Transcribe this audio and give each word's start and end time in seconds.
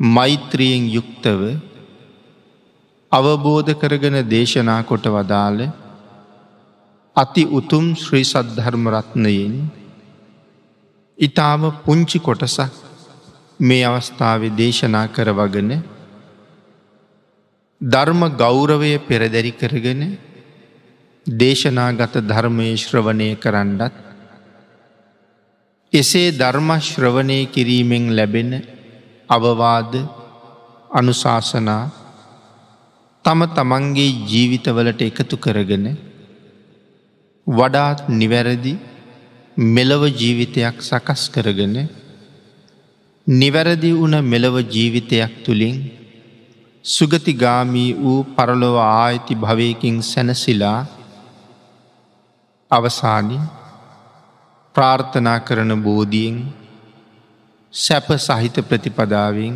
මෛත්‍රියෙන් 0.00 0.88
යුක්තව 0.88 1.40
අවබෝධ 3.12 3.72
කරගෙන 3.74 4.16
දේශනා 4.26 4.82
කොට 4.82 5.06
වදාළ 5.06 5.60
අති 7.16 7.44
උතුම් 7.50 7.92
ශ්‍රී 7.94 8.24
සද්ධර්මරත්නයෙන් 8.24 9.54
ඉතාම 11.18 11.62
පුංචි 11.84 12.18
කොටසක් 12.18 12.72
මේ 13.60 13.84
අවස්ථාව 13.84 14.42
දේශනා 14.56 15.06
කරවගෙන 15.08 15.70
ධර්ම 17.80 18.22
ගෞරවය 18.36 18.92
පෙරදැරි 19.00 19.52
කරගෙන 19.52 20.02
දේශනාගත 21.26 22.14
ධර්මය 22.24 22.70
ශ්‍රවණය 22.78 23.30
කරන්නත් 23.36 23.94
එසේ 25.92 26.28
ධර්මශ්‍රවණය 26.32 27.40
කිරීමෙන් 27.46 28.16
ලැබෙන 28.16 28.52
අවවාද 29.30 29.92
අනුශාසනා 30.90 31.82
තම 33.24 33.40
තමන්ගේ 33.56 34.10
ජීවිතවලට 34.28 35.02
එකතු 35.02 35.36
කරගෙන 35.36 35.86
වඩාත් 37.46 38.00
නිවැරදි 38.12 38.74
මෙලව 39.56 40.02
ජීවිතයක් 40.12 40.76
සකස් 40.80 41.22
කරගෙන 41.28 41.76
නිවැරදි 43.26 43.90
වුණ 43.92 44.16
මෙලව 44.24 44.56
ජීවිතයක් 44.68 45.32
තුළින් 45.44 45.76
සුගතිගාමී 46.84 47.90
වූ 47.96 48.20
පරලොව 48.30 48.76
ආයිති 48.80 49.34
භවයකින් 49.36 49.96
සැනසිලා 50.04 50.80
අවසානි 52.70 53.38
ප්‍රාර්ථනා 54.74 55.40
කරන 55.40 55.72
බෝධියෙන් 55.80 56.36
සැප 57.72 58.08
සහිත 58.18 58.56
ප්‍රතිපදාවෙන් 58.60 59.54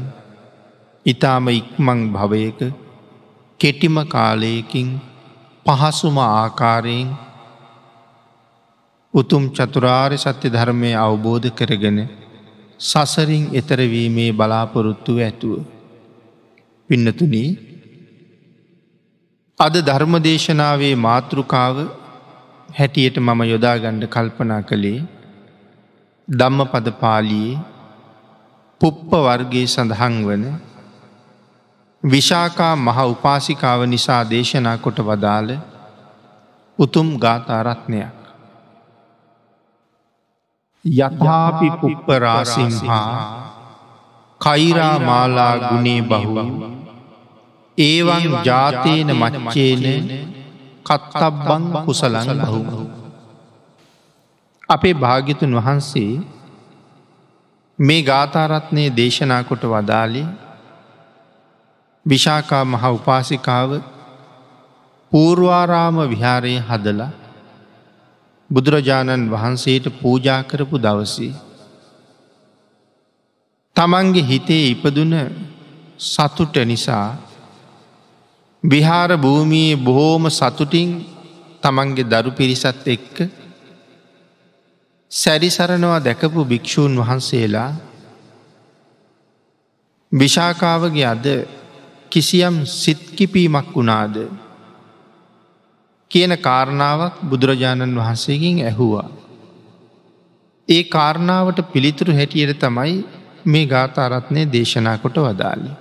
ඉතාම 1.06 1.46
ඉක්මං 1.50 2.00
භවයක 2.08 2.60
කෙටිම 3.60 3.96
කාලයකින් 4.06 4.88
පහසුම 5.66 6.16
ආකාරයෙන් 6.18 7.08
උතුම් 9.14 9.50
චතුරාර්ය 9.50 10.16
සත්‍ය 10.16 10.46
ධර්මය 10.48 10.90
අවබෝධ 10.96 11.50
කරගෙන 11.50 11.98
සසරින් 12.80 13.50
එතරවීමේ 13.52 14.30
බලාපොරොත්තුව 14.32 15.18
ඇතුව. 15.18 15.66
පින්නතුනී 16.90 17.50
අද 19.60 19.74
ධර්මදේශනාවේ 19.82 20.94
මාතෘකාව 21.00 21.76
හැටියට 22.68 23.16
මම 23.18 23.40
යොදාගණ්ඩ 23.44 24.04
කල්පනා 24.08 24.62
කළේ 24.62 25.06
ධම්ම 26.28 26.60
පද 26.72 26.86
පාලියේ 27.00 27.73
පුප්ප 28.80 29.10
වර්ගේ 29.18 29.66
සඳහන් 29.66 30.16
වන 30.26 30.44
විශාකා 32.02 32.74
මහ 32.76 32.98
උපාසිකාව 33.06 33.80
නිසා 33.86 34.22
දේශනා 34.26 34.76
කොට 34.78 34.98
වදාළ 35.00 35.50
උතුම් 36.78 37.08
ගාථාරත්නයක්. 37.18 38.14
යථාපි 40.84 41.68
පුප්පරාසිම්හා 41.80 43.10
කෛරා 44.40 44.96
මාලා 45.00 45.54
ගුණේ 45.62 46.00
බහු 46.04 46.34
ඒවන් 47.78 48.26
ජාතයන 48.44 49.08
මච්චේන 49.14 49.84
කත්තබ්බං 50.84 51.64
කුසලන් 51.80 52.30
බහු. 52.42 52.60
අපේ 54.68 54.94
භාගිතුන් 54.96 55.56
වහන්සේ 55.56 56.12
මේ 57.78 58.02
ගාථාරත්නය 58.02 58.84
දේශනා 58.90 59.42
කොට 59.42 59.64
වදාලේ 59.64 60.26
විශාකා 62.06 62.64
මහ 62.64 62.84
උපාසිකාව 62.90 63.70
පූර්වාරාම 65.12 65.96
විහාරයේ 66.08 66.60
හදලා 66.60 67.10
බුදුරජාණන් 68.50 69.30
වහන්සේට 69.30 69.86
පූජා 70.00 70.42
කරපු 70.42 70.78
දවසේ. 70.78 71.32
තමන්ගේ 73.76 74.22
හිතේ 74.22 74.64
ඉපදුන 74.68 75.14
සතුට 75.98 76.56
නිසා 76.64 77.08
විහාර 78.62 79.10
භූමියේ 79.16 79.76
බොහෝම 79.78 80.30
සතුටින් 80.30 80.90
තමන්ගේ 81.62 82.06
දරු 82.06 82.30
පිරිසත් 82.30 82.86
එක්ක 82.86 83.16
සැරිසරනවා 85.14 85.98
දැකපු 86.04 86.44
භික්‍ෂූන් 86.44 86.94
වහන්සේලා 86.96 87.68
විශාකාවගේ 90.12 91.04
අද 91.06 91.26
කිසියම් 92.12 92.56
සිත්කිපීමක් 92.72 93.68
වුණාද 93.76 94.16
කියන 96.10 96.34
කාරණාවක් 96.38 97.22
බුදුරජාණන් 97.22 97.96
වහන්සේකින් 97.96 98.58
ඇහුවා. 98.64 99.08
ඒ 100.68 100.82
කාරණාවට 100.86 101.62
පිළිතුරු 101.72 102.12
හැටියට 102.12 102.58
තමයි 102.58 102.98
මේ 103.46 103.64
ගාථාරත්නය 103.66 104.42
දේශනා 104.52 104.98
කොට 104.98 105.16
වදාලි. 105.20 105.72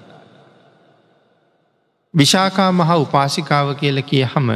විශාකා 2.14 2.72
මහ 2.72 2.90
උපාසිකාව 3.00 3.76
කියල 3.76 3.98
කිය 4.04 4.26
හම 4.26 4.50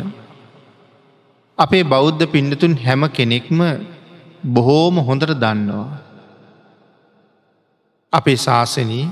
අපේ 1.57 1.83
බෞද්ධ 1.85 2.25
පිඩතුන් 2.27 2.81
හැම 2.85 3.11
කෙනෙක්ම 3.11 3.61
බොහෝම 4.47 4.95
හොඳට 5.07 5.33
දන්නවා. 5.43 5.87
අපේ 8.13 8.37
ශාසනී 8.37 9.05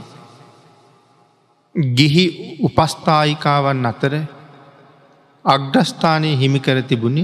ගිහි 1.98 2.26
උපස්ථායිකාවන් 2.60 3.88
අතර 3.92 4.14
අග්‍රස්ථානය 5.46 6.30
හිමිකර 6.42 6.78
තිබුණි 6.82 7.24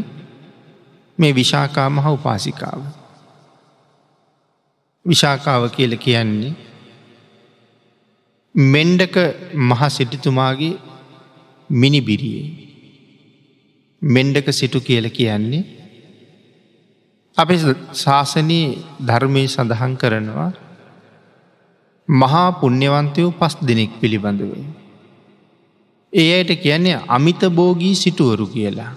මේ 1.20 1.36
විශාකා 1.36 1.90
මහ 1.90 2.08
උපාසිකාව. 2.14 2.82
විශාකාව 5.06 5.64
කියල 5.76 5.94
කියන්නේ 5.98 6.54
මෙන්ඩක 8.56 9.16
මහ 9.68 9.82
සිටිතුමාගේ 9.90 10.74
මිනිබිරියේ. 11.70 12.50
මෙන්ඩක 14.02 14.48
සිටු 14.52 14.80
කියල 14.82 15.08
කියන්නේ 15.10 15.81
අප 17.38 17.50
ශාසනයේ 17.96 18.80
ධර්මය 19.02 19.44
සඳහන් 19.47 19.94
කරනවා 19.96 20.52
මහා 22.09 22.50
පුුණ්‍යවන්තයෝ 22.53 23.31
පස් 23.31 23.53
දෙනෙක් 23.62 23.92
පිළිබඳවේ. 24.02 24.66
ඒ 26.14 26.30
අයට 26.34 26.52
කියන්නේ 26.58 27.03
අමිත 27.08 27.41
බෝගී 27.50 27.96
සිටුවරු 27.96 28.46
කියලා. 28.47 28.91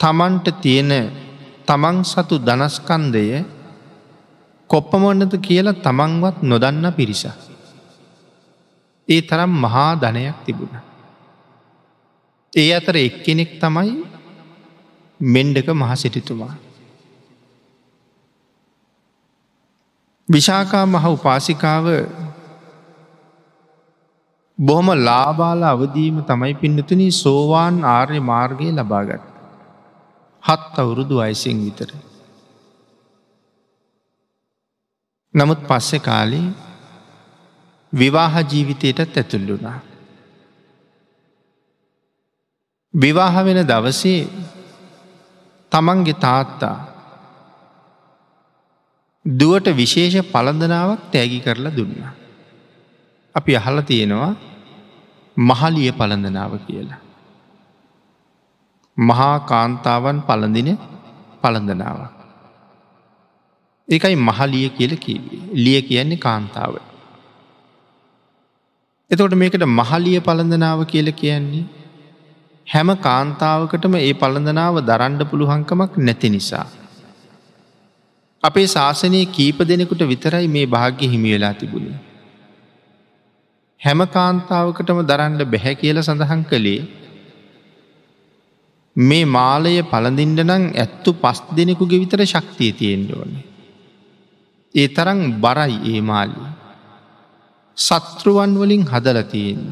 තමන්ට 0.00 0.46
තියෙන 0.60 0.92
තමන් 1.66 1.98
සතු 2.04 2.34
දනස්කන්දය 2.38 3.24
කොප්පමොන්නත 4.70 5.34
කියලා 5.38 5.80
තමන්වත් 5.80 6.36
නොදන්න 6.42 6.86
පිරිස. 6.92 7.24
ඒ 9.08 9.20
තරම් 9.22 9.52
මහා 9.56 9.92
ධනයක් 9.96 10.38
තිබුණ. 10.44 10.74
ඒ 12.52 12.70
අතර 12.74 12.96
එක්කෙනෙක් 12.98 13.50
තමයි 13.60 14.11
මෙන්ඩක 15.22 15.68
මහසිටිතුමා. 15.70 16.54
විශාකා 20.30 20.86
මහ 20.86 21.04
උපාසිකාව 21.08 21.86
බොහොම 24.58 24.88
ලාබාල 24.94 25.64
අවදීම 25.64 26.22
තමයි 26.22 26.54
පින්නතුනී 26.54 27.10
සෝවාන් 27.10 27.84
ආර්ය 27.84 28.18
මාර්ගය 28.20 28.70
ලබාගත්. 28.70 29.22
හත් 30.48 30.78
අවුරුදු 30.78 31.18
අයිසිෙන් 31.18 31.64
විතර. 31.64 31.90
නමුත් 35.34 35.58
පස්සෙ 35.68 35.98
කාලේ 35.98 36.52
විවාහ 37.94 38.34
ජීවිතයටත් 38.50 39.16
ඇතුල්ලුණා. 39.16 39.80
විවාහ 42.94 43.44
වෙන 43.44 43.66
දවසේ 43.66 44.28
තමන්ගේ 45.72 46.20
තාත්තා 46.20 46.76
දුවට 49.24 49.68
විශේෂ 49.76 50.16
පළඳනාවක් 50.32 51.02
තෑගි 51.12 51.38
කරලා 51.40 51.76
දුන්නා. 51.76 52.12
අපි 53.34 53.56
අහල 53.56 53.80
තියෙනවා 53.80 54.34
මහලිය 55.36 55.92
පළඳනාව 55.92 56.52
කියලා. 56.66 57.00
මහා 58.98 59.36
කාන්තාවන් 59.40 60.18
පළඳින 60.20 60.78
පළඳනාව. 61.42 62.00
ඒකයි 63.88 64.16
මහලිය 64.18 64.68
කියල 64.68 64.92
ලිය 65.54 65.80
කියන්නේ 65.82 66.16
කාන්තාව. 66.16 66.74
එතකොට 69.10 69.34
මේකට 69.34 69.64
මහලිය 69.70 70.20
පළඳනාව 70.20 70.84
කියල 70.84 71.08
කියන්නේ 71.12 71.81
හැම 72.72 72.90
කාන්තාවකටම 73.06 73.94
ඒ 73.98 74.12
පළඳනාව 74.12 74.76
දරන්ඩ 74.90 75.22
පුළුවන්කමක් 75.30 75.98
නැති 75.98 76.28
නිසා. 76.28 76.66
අපේ 78.42 78.66
ශාසනයේ 78.66 79.26
කීප 79.28 79.58
දෙනෙකුට 79.70 80.02
විතරයි 80.04 80.46
මේ 80.48 80.66
භාග්‍ය 80.66 81.04
හිමි 81.12 81.30
වෙලා 81.34 81.52
තිබුණේ. 81.54 82.00
හැම 83.80 84.00
කාන්තාවකටම 84.08 85.00
දරන්ඩ 85.02 85.42
බැහැ 85.52 85.74
කියල 85.74 86.00
සඳහන් 86.02 86.42
කළේ 86.44 86.80
මේ 88.96 89.24
මාලය 89.26 89.74
පළඳින්ට 89.84 90.42
නං 90.44 90.64
ඇත්තු 90.76 91.10
පස් 91.14 91.38
දෙනෙකුගේ 91.56 92.02
විතර 92.02 92.20
ශක්තිය 92.24 92.72
තියෙන්ට 92.72 93.12
ඕනේ. 93.12 93.44
ඒ 94.74 94.88
තරං 94.88 95.22
බරයි 95.40 95.78
ඒ 95.92 96.00
මාලී. 96.02 96.50
සත්‍රුවන් 97.78 98.52
වලින් 98.54 98.84
හදලතියෙන්. 98.84 99.62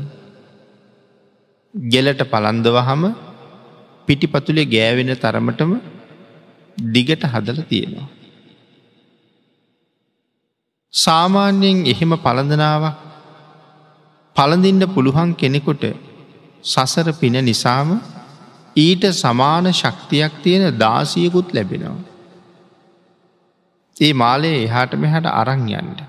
ගෙලට 1.74 2.22
පලන්දවහම 2.24 3.02
පිටිපතුලේ 4.08 4.66
ගෑවෙන 4.66 5.12
තරමටම 5.16 5.72
දිගට 6.78 7.22
හදල 7.24 7.60
තියෙනවා. 7.62 8.08
සාමාන්‍යයෙන් 10.94 11.86
එහෙම 11.86 12.12
පළඳනාවක් 12.18 12.96
පළඳින්ට 14.36 14.92
පුළුවන් 14.94 15.30
කෙනෙකුට 15.34 15.84
සසර 16.64 17.08
පින 17.12 17.36
නිසාම 17.40 17.90
ඊට 18.76 19.04
සමාන 19.14 19.66
ශක්තියක් 19.72 20.32
තියෙන 20.42 20.78
දාසියකුත් 20.78 21.54
ලැබෙනවා. 21.54 21.98
ඒ 23.96 24.12
මාලේ 24.14 24.56
එහාට 24.64 24.92
මෙහට 24.96 25.26
අරං 25.32 25.68
යන්ට. 25.70 26.00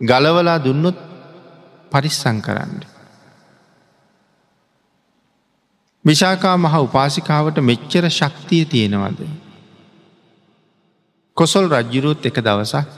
ගලවලා 0.00 0.58
දුන්නොත් 0.58 0.98
පරිස්සං 1.92 2.38
කරන්න. 2.40 2.93
විශාකා 6.04 6.56
මහ 6.56 6.74
උපාසිකාවට 6.78 7.58
මෙච්චර 7.60 8.06
ශක්තිය 8.10 8.64
තියෙනවද. 8.66 9.20
කොසොල් 11.36 11.68
රජ්ජුරුත් 11.70 12.26
එක 12.26 12.38
දවසක් 12.38 12.88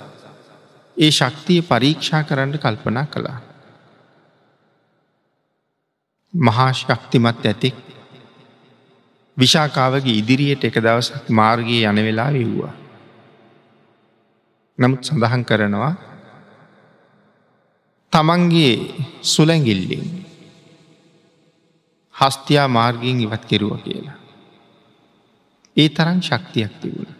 ඒ 0.97 1.11
ශක්තිය 1.11 1.61
පරීක්ෂා 1.63 2.23
කරන්න 2.23 2.59
කල්පනා 2.59 3.07
කළා. 3.07 3.39
මහා 6.35 6.73
ශක්තිමත් 6.73 7.47
ඇතෙක් 7.47 7.77
විශාකාවගේ 9.37 10.19
ඉදිරියට 10.19 10.65
එක 10.65 10.77
දවසක් 10.81 11.31
මාර්ගයේ 11.31 11.87
යන 11.87 12.03
වෙලා 12.03 12.31
විව්වා. 12.33 12.75
නමුත් 14.79 15.03
සඳහන් 15.05 15.45
කරනවා 15.45 15.95
තමන්ගේ 18.13 18.75
සුලැගිල්ලින් 19.25 20.26
හස්තියා 22.17 22.69
මාර්ගයෙන් 22.69 23.21
ඉවත් 23.21 23.45
කෙරුව 23.45 23.77
කියලා. 23.79 24.17
ඒ 25.77 25.89
තරන් 25.89 26.21
ශක්තියක් 26.21 26.73
තිබුණ. 26.81 27.11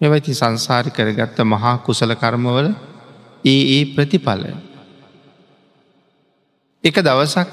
මෙවයිති 0.00 0.32
සංසාරි 0.32 0.90
කරගත්ත 0.90 1.38
මහා 1.44 1.76
කුසල 1.78 2.12
කර්මවල 2.14 2.68
ඒ 3.44 3.62
ඒ 3.72 3.84
ප්‍රතිඵලය. 3.86 4.52
එක 6.84 6.96
දවසක් 7.00 7.48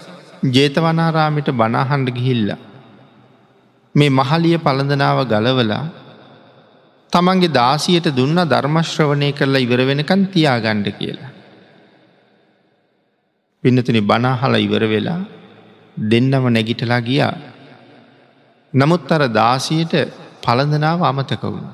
ජේතවනාරාමිට 0.48 1.50
බනාහන්ඩ 1.52 2.10
ගිහිල්ල. 2.12 2.50
මේ 3.96 4.10
මහලිය 4.12 4.58
පළඳනාව 4.60 5.20
ගලවලා 5.26 5.86
තමන්ගේ 7.14 7.52
දාසියට 7.52 8.08
දුන්න 8.12 8.38
ධර්මශ්‍රවනය 8.46 9.30
කරලා 9.32 9.64
ඉවර 9.64 9.82
වෙනකන් 9.84 10.22
තියාගණ්ඩ 10.28 10.88
කියලා. 10.94 11.32
පින්නතුනි 13.64 14.02
බනාහල 14.04 14.56
ඉවර 14.58 14.86
වෙලා 14.88 15.22
දෙන්නම 15.98 16.46
නැගිටලා 16.50 17.02
ගියා. 17.02 17.34
නමුත් 18.74 19.12
අර 19.12 19.24
දාසියට 19.30 19.94
පළඳනාව 20.42 21.04
අමතක 21.04 21.44
වුණ. 21.44 21.68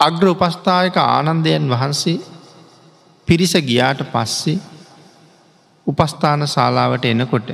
අග්‍ර 0.00 0.26
උපස්ථායක 0.28 0.96
ආනන්දයන් 0.96 1.68
වහන්සේ 1.68 2.20
පිරිස 3.28 3.54
ගියාට 3.60 4.00
පස්සේ 4.12 4.60
උපස්ථාන 5.86 6.46
ශාලාවට 6.46 7.04
එනකොට. 7.04 7.48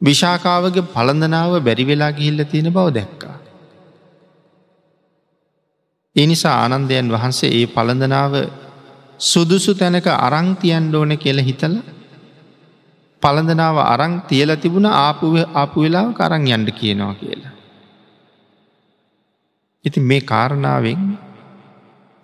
විශාකාවගේ 0.00 0.90
පළඳනාව 0.94 1.52
බැරිවෙලා 1.60 2.12
ගිහිල්ල 2.12 2.44
තියෙන 2.44 2.72
බව 2.72 2.86
දැක්කා. 2.94 3.36
එනිසා 6.16 6.56
ආනන්දයන් 6.62 7.12
වහන්සේ 7.12 7.50
ඒ 7.50 7.66
පළඳනාව 7.66 8.34
සුදුසු 9.18 9.74
තැනක 9.74 10.06
අරංතියන්ඩ 10.06 10.94
ඕන 10.94 11.18
කියල 11.18 11.38
හිතල 11.40 11.74
පළඳනාව 13.22 13.76
අරං 13.84 14.22
තියල 14.22 14.50
තිබුණ 14.56 14.86
ආපුව 14.86 15.34
ආපු 15.52 15.82
වෙලාව 15.82 16.14
කරං 16.14 16.46
යන්ඩ 16.46 16.70
කියනවා 16.70 17.14
කියලා. 17.14 17.54
ඉති 19.84 20.00
මේ 20.00 20.20
කාරණාවෙන් 20.22 21.02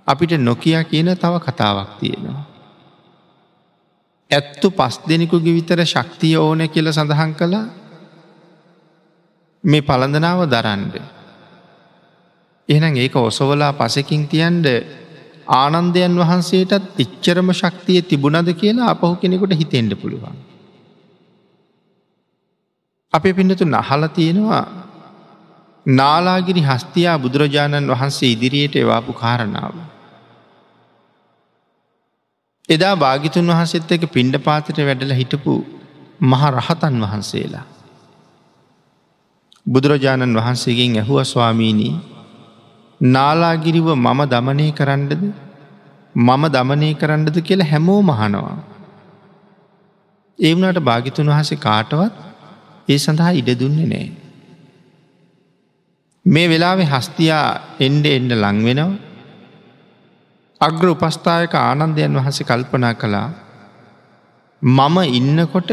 අපිට 0.06 0.38
නොකිය 0.38 0.78
කියන 0.84 1.10
තව 1.12 1.34
කතාවක් 1.40 1.90
තියෙනවා. 1.98 2.44
ඇත්තු 4.30 4.70
පස් 4.70 4.94
දෙනෙකුගේ 5.02 5.54
විතර 5.54 5.80
ශක්තිය 5.84 6.36
ඕන 6.36 6.62
කියල 6.68 6.88
සඳහන් 6.88 7.34
කළා 7.34 7.66
මේ 9.64 9.82
පළඳනාව 9.82 10.46
දරන්ඩ. 10.46 10.94
එහෙනම් 12.68 12.94
ඒක 12.96 13.16
ඔසවලා 13.18 13.72
පසකින් 13.72 14.28
තියන්ඩ 14.28 14.66
ආනන්දයන් 15.46 16.16
වහන්සේටත් 16.18 17.00
එච්චරම 17.00 17.52
ශක්තිය 17.52 18.02
තිබුණද 18.02 18.48
කියලා 18.54 18.90
අපහු 18.90 19.14
කෙනෙකුට 19.16 19.52
හිතෙන්ඩ 19.52 19.94
පුළුවන්. 19.94 20.36
අපේ 23.12 23.32
පිඩතු 23.32 23.64
නහල 23.66 24.06
තියෙනවා 24.08 24.64
නාලාගිරි 25.86 26.62
හස්තියා 26.62 27.18
බුදුරජාණන් 27.18 27.90
වහන්සේ 27.90 28.30
ඉදිරියට 28.30 28.76
එවාපු 28.76 29.12
කාරණාව. 29.14 29.74
එදා 32.68 32.96
භාගිතුන් 32.96 33.46
වහන්සේත් 33.46 33.92
එක 33.92 34.04
පිණ්ඩ 34.08 34.36
පාතට 34.38 34.78
වැඩල 34.80 35.12
හිටපු 35.12 35.54
මහ 36.22 36.42
රහතන් 36.50 36.96
වහන්සේලා. 37.00 37.66
බුදුරජාණන් 39.66 40.36
වහන්සේගෙන් 40.36 40.96
ඇහුව 40.96 41.24
ස්වාමීණී 41.24 42.13
නාලාගිරිව 43.00 43.88
මම 43.96 44.20
දමනය 44.24 44.72
කරන්නද 44.72 45.12
මම 46.14 46.44
දමනය 46.48 46.94
කරන්නද 46.94 47.40
කියලා 47.40 47.70
හැමෝ 47.70 48.02
මහනවා. 48.02 48.56
ඒ 50.38 50.54
වුණට 50.54 50.80
භාගිතුන් 50.80 51.28
වහසේ 51.28 51.56
කාටවත් 51.58 52.14
ඒ 52.88 52.98
සඳහා 52.98 53.30
ඉඩ 53.30 53.50
දුන්නේ 53.60 53.86
නෑ. 53.86 54.06
මේ 56.26 56.48
වෙලාවෙ 56.48 56.84
හස්තියා 56.84 57.48
එන්ඩ 57.80 58.06
එන්ඩ 58.08 58.32
ලංවෙනවා 58.34 58.92
අග්‍ර 60.60 60.86
උපස්ථායක 60.86 61.54
ආනන්දයන් 61.54 62.14
වහස 62.14 62.38
කල්පනා 62.42 62.94
කළා 62.94 63.28
මම 64.62 64.96
ඉන්නකොට 65.12 65.70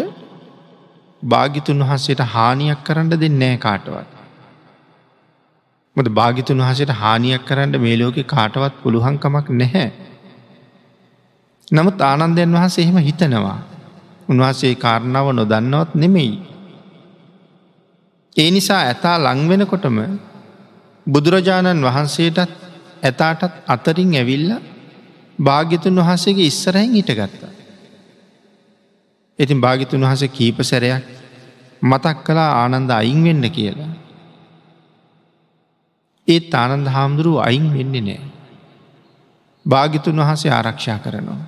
භාගිතුන් 1.23 1.79
වහන්සේට 1.79 2.21
හානියක් 2.27 2.83
කරන්න 2.83 3.13
දෙන්නෑ 3.13 3.57
කාටවත්. 3.57 4.20
මද 5.95 6.07
භාගිතුන් 6.10 6.62
වහසට 6.62 6.93
හානියක් 6.93 7.43
කරන්න 7.45 7.75
මේ 7.77 7.95
ලෝක 7.98 8.17
කාටවත් 8.25 8.74
පුළුවන්කමක් 8.81 9.48
නැහැ. 9.53 9.89
නමුත් 11.67 12.01
ආනන්දයන් 12.01 12.53
වහන්සේ 12.53 12.83
එහෙම 12.83 12.98
හිතනවා. 13.00 13.60
උන්වහන්සේ 14.29 14.74
කාරණාව 14.75 15.27
නොදන්නවත් 15.31 15.91
නෙමෙයි. 15.95 16.33
ඒ 18.36 18.50
නිසා 18.51 18.81
ඇතා 18.81 19.15
ලංවෙනකොටම 19.19 19.98
බුදුරජාණන් 21.07 21.81
වහන්සේටත් 21.81 22.51
ඇතාටත් 23.03 23.55
අතරින් 23.67 24.13
ඇවිල්ල 24.15 24.51
භාග්‍යතුන් 25.39 25.95
වහන්සේගේ 25.98 26.45
ඉස්සරහැන් 26.45 26.93
හිටගත්තා. 26.93 27.51
ඉතින් 29.39 29.60
භාගිතුන් 29.60 30.03
වහස 30.03 30.24
කීප 30.29 30.57
සැරයක් 30.63 31.03
මතක් 31.81 32.17
කලා 32.24 32.51
ආනන්ද 32.55 32.91
අයින් 32.91 33.24
වෙන්න 33.24 33.45
කියලා. 33.50 33.91
ඒත් 36.31 36.53
ආනන්ද 36.53 36.88
හාමුදුරුව 36.88 37.38
අයින් 37.39 37.65
වෙන්නේ 37.73 38.01
නෑ. 38.01 38.21
භාගිතුන් 39.65 40.17
වහන්සේ 40.17 40.51
ආරක්ෂා 40.51 41.00
කරනවා. 41.00 41.41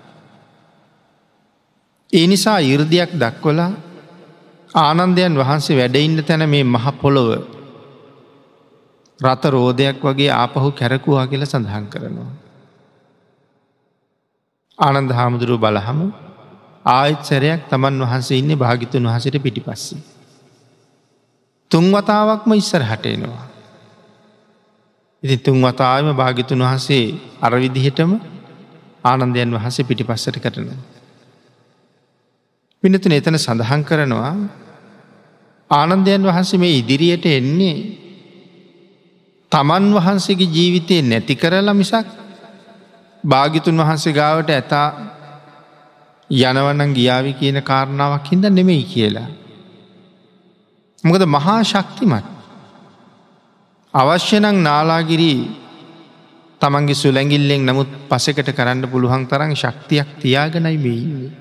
ඒ 2.14 2.26
නිසා 2.28 2.60
ඉරදියක් 2.64 3.12
දක්වලා 3.16 3.72
ආනන්දයන් 4.76 5.36
වහන්සේ 5.36 5.78
වැඩඉන්න 5.78 6.24
තැන 6.24 6.50
මේ 6.50 6.64
මහ 6.66 6.86
පොළොව 7.02 7.30
රත 9.20 9.44
රෝධයක් 9.48 9.98
වගේ 10.02 10.32
ආපහු 10.34 10.70
කැරකුවා 10.72 11.28
කියල 11.28 11.46
සඳහන් 11.46 11.86
කරනවා. 11.88 12.32
ආනන්ද 14.80 15.12
හාමුදුරුව 15.12 15.60
බලහම 15.60 16.00
ආයත් 16.86 17.22
සැරයක් 17.24 17.62
තමන් 17.70 18.04
වහන්සේ 18.04 18.38
ඉන්න 18.38 18.54
භාගිතුන් 18.56 19.06
වහසට 19.06 19.38
පිටිපස්සේ. 19.40 20.02
තුන් 21.72 21.86
වතාවක්ම 21.92 22.52
ඉස්සර 22.54 22.84
හටේනවා. 22.84 23.53
ඉති 25.24 25.38
තුන් 25.40 25.62
වතාවම 25.62 26.10
භාගිතුන් 26.14 26.60
වහන්සේ 26.60 27.06
අරවිදිහටම 27.42 28.12
ආනන්දයන් 29.04 29.52
වහන්සේ 29.52 29.84
පිටිපස්සට 29.84 30.38
කරන. 30.38 30.70
පිනතුන 32.84 33.14
එතන 33.14 33.38
සඳහන් 33.38 33.82
කරනවා 33.84 34.34
ආනන්දයන් 35.70 36.24
වහන්සේ 36.24 36.60
මේ 36.60 36.74
ඉදිරියට 36.74 37.26
එන්නේ 37.32 37.78
තමන් 39.52 39.86
වහන්සේගේ 39.96 40.50
ජීවිතය 40.50 40.98
නැති 41.04 41.36
කරලා 41.36 41.74
මිසක් 41.74 42.08
භාගිතුන් 43.24 43.80
වහන්සේ 43.80 44.14
ගාවට 44.14 44.50
ඇතා 44.50 44.88
යනවන්නන් 46.30 46.94
ගියාවි 46.94 47.34
කියන 47.34 47.58
කාරණාවක් 47.62 48.28
හිද 48.28 48.46
නෙමෙයි 48.50 48.86
කියලා. 48.86 49.30
මොකද 51.04 51.24
මහා 51.28 51.62
ශක්තිමත් 51.64 52.33
අවශ්‍යනං 53.94 54.46
නාලාගිරී 54.60 55.42
තමන්ගේ 56.62 56.96
සුලැගිල්ලෙන් 56.96 57.64
නමුත් 57.64 57.90
පසකට 58.10 58.50
කරන්න 58.52 58.88
පුළුවන් 58.88 59.28
තරන් 59.28 59.54
ශක්තියක් 59.54 60.10
තියාගනයි 60.20 60.78
මෙයින්නේ. 60.78 61.32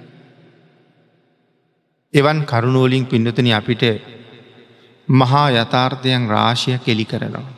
එවන් 2.14 2.44
කරුණෝලින් 2.44 3.06
පින්නතන 3.06 3.48
අපිට 3.52 3.82
මහා 5.08 5.48
යථාර්ථයන් 5.52 6.28
රාශය 6.28 6.78
කෙලි 6.78 7.04
කරනවා. 7.04 7.48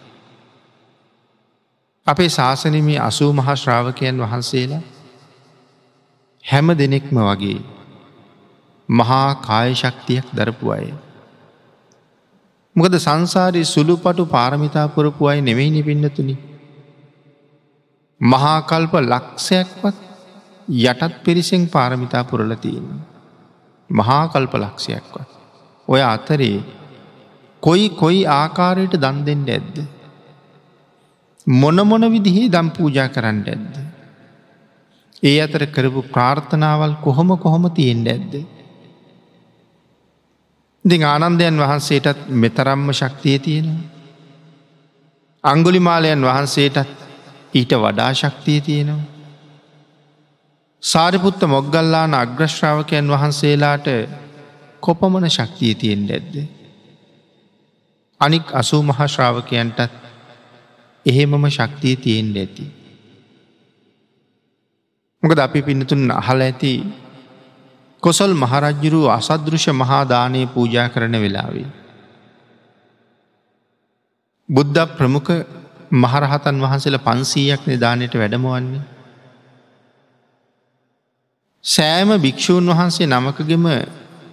අපේ 2.06 2.28
ශාසනමේ 2.30 2.98
අසූ 3.00 3.32
මහා 3.32 3.56
ශ්‍රාවකයන් 3.56 4.20
වහන්සේලා 4.20 4.82
හැම 6.44 6.68
දෙනෙක්ම 6.74 7.16
වගේ 7.20 7.60
මහා 8.88 9.28
කායශක්තියක් 9.40 10.26
දරපු 10.32 10.70
අය. 10.70 10.86
මොකද 12.76 12.94
සංසාරයේ 12.96 13.64
සුළුපටු 13.64 14.24
පාරමිතා 14.26 14.86
පුරපු 14.88 15.28
අයි 15.30 15.40
නෙවෙයිනි 15.40 15.82
පින්නතුනි. 15.82 16.34
මහාකල්ප 18.20 18.94
ලක්ෂයක්වත් 19.02 19.98
යටත් 20.84 21.14
පිරිසෙන් 21.24 21.64
පාරමිතා 21.68 22.24
පුරලතියෙන්. 22.24 22.88
මහාකල්ප 23.90 24.54
ලක්ෂයක්වත්. 24.54 25.28
ඔය 25.88 26.00
අතරේ 26.04 26.58
කොයි 27.62 27.88
කොයි 27.92 28.20
ආකාරයට 28.32 28.96
දන් 28.96 29.18
දෙෙන්ට 29.26 29.48
ඇද්ද. 29.48 29.76
මොනමොන 31.46 32.04
විදිහේ 32.12 32.48
දම් 32.48 32.68
පූජා 32.70 33.08
කරන්න 33.08 33.44
ඇද්ද. 33.46 33.74
ඒ 35.22 35.36
අතර 35.40 35.66
කරපු 35.66 36.02
ප්‍රාර්ථනාවල් 36.08 36.94
කොහොම 37.02 37.30
කොහොම 37.38 37.70
තියෙන්ට 37.70 38.08
ඇද්ද. 38.08 38.34
ඉතින් 40.84 41.04
ආනන්දයන් 41.04 41.58
වහන්සේටත් 41.58 42.28
මෙතරම්ම 42.30 42.92
ශක්තිය 42.92 43.38
තියෙනවා. 43.38 43.88
අංගුලිමාලයන් 45.44 46.22
වහන්සේටත් 46.22 46.88
ඊට 47.54 47.72
වඩා 47.74 48.14
ශක්තිය 48.14 48.60
තියෙනවා. 48.60 49.06
සාරිපුත්ත 50.82 51.40
මොග්ගල්ලාන 51.44 52.14
අග්‍රශ්‍රාවකයන් 52.14 53.08
වහන්සේලාට 53.08 53.86
කොපමන 54.82 55.30
ශක්තිය 55.30 55.74
තියෙන් 55.74 56.02
ඇද්ද. 56.10 56.34
අනික් 58.20 58.46
අසූ 58.52 58.82
මහශ්‍රාවකයන්ටත් 58.82 59.80
එහෙමම 61.06 61.44
ශක්තිය 61.50 61.96
තියෙන් 61.96 62.28
ඇති. 62.36 62.64
මොකද 65.22 65.38
අපි 65.38 65.62
පිනතුන් 65.62 66.10
අහල 66.12 66.40
ඇති 66.40 66.72
කොසල් 68.04 68.32
මහරජ්ජුරු 68.34 69.00
අසදෘෂ 69.10 69.66
මහාදානය 69.72 70.40
පූජා 70.46 70.88
කරන 70.88 71.14
වෙලාවේ. 71.16 71.68
බුද්ධ 74.48 74.80
ප්‍රමුඛ 74.96 75.30
මහරහතන් 75.94 76.56
වහන්සේල 76.60 76.98
පන්සීයක් 76.98 77.62
නිධානයට 77.66 78.14
වැඩමවන්නේ. 78.14 78.82
සෑම 81.64 82.10
භික්‍ෂූන් 82.18 82.66
වහන්සේ 82.68 83.06
නමකගෙම 83.06 83.66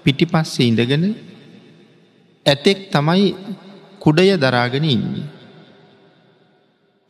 පිටිපස්සේ 0.03 0.67
ඉඳගෙන 0.67 1.05
ඇතෙක් 2.45 2.79
තමයි 2.89 3.27
කුඩය 3.99 4.33
දරාගෙන 4.37 4.85
ඉන්නේ. 4.85 5.27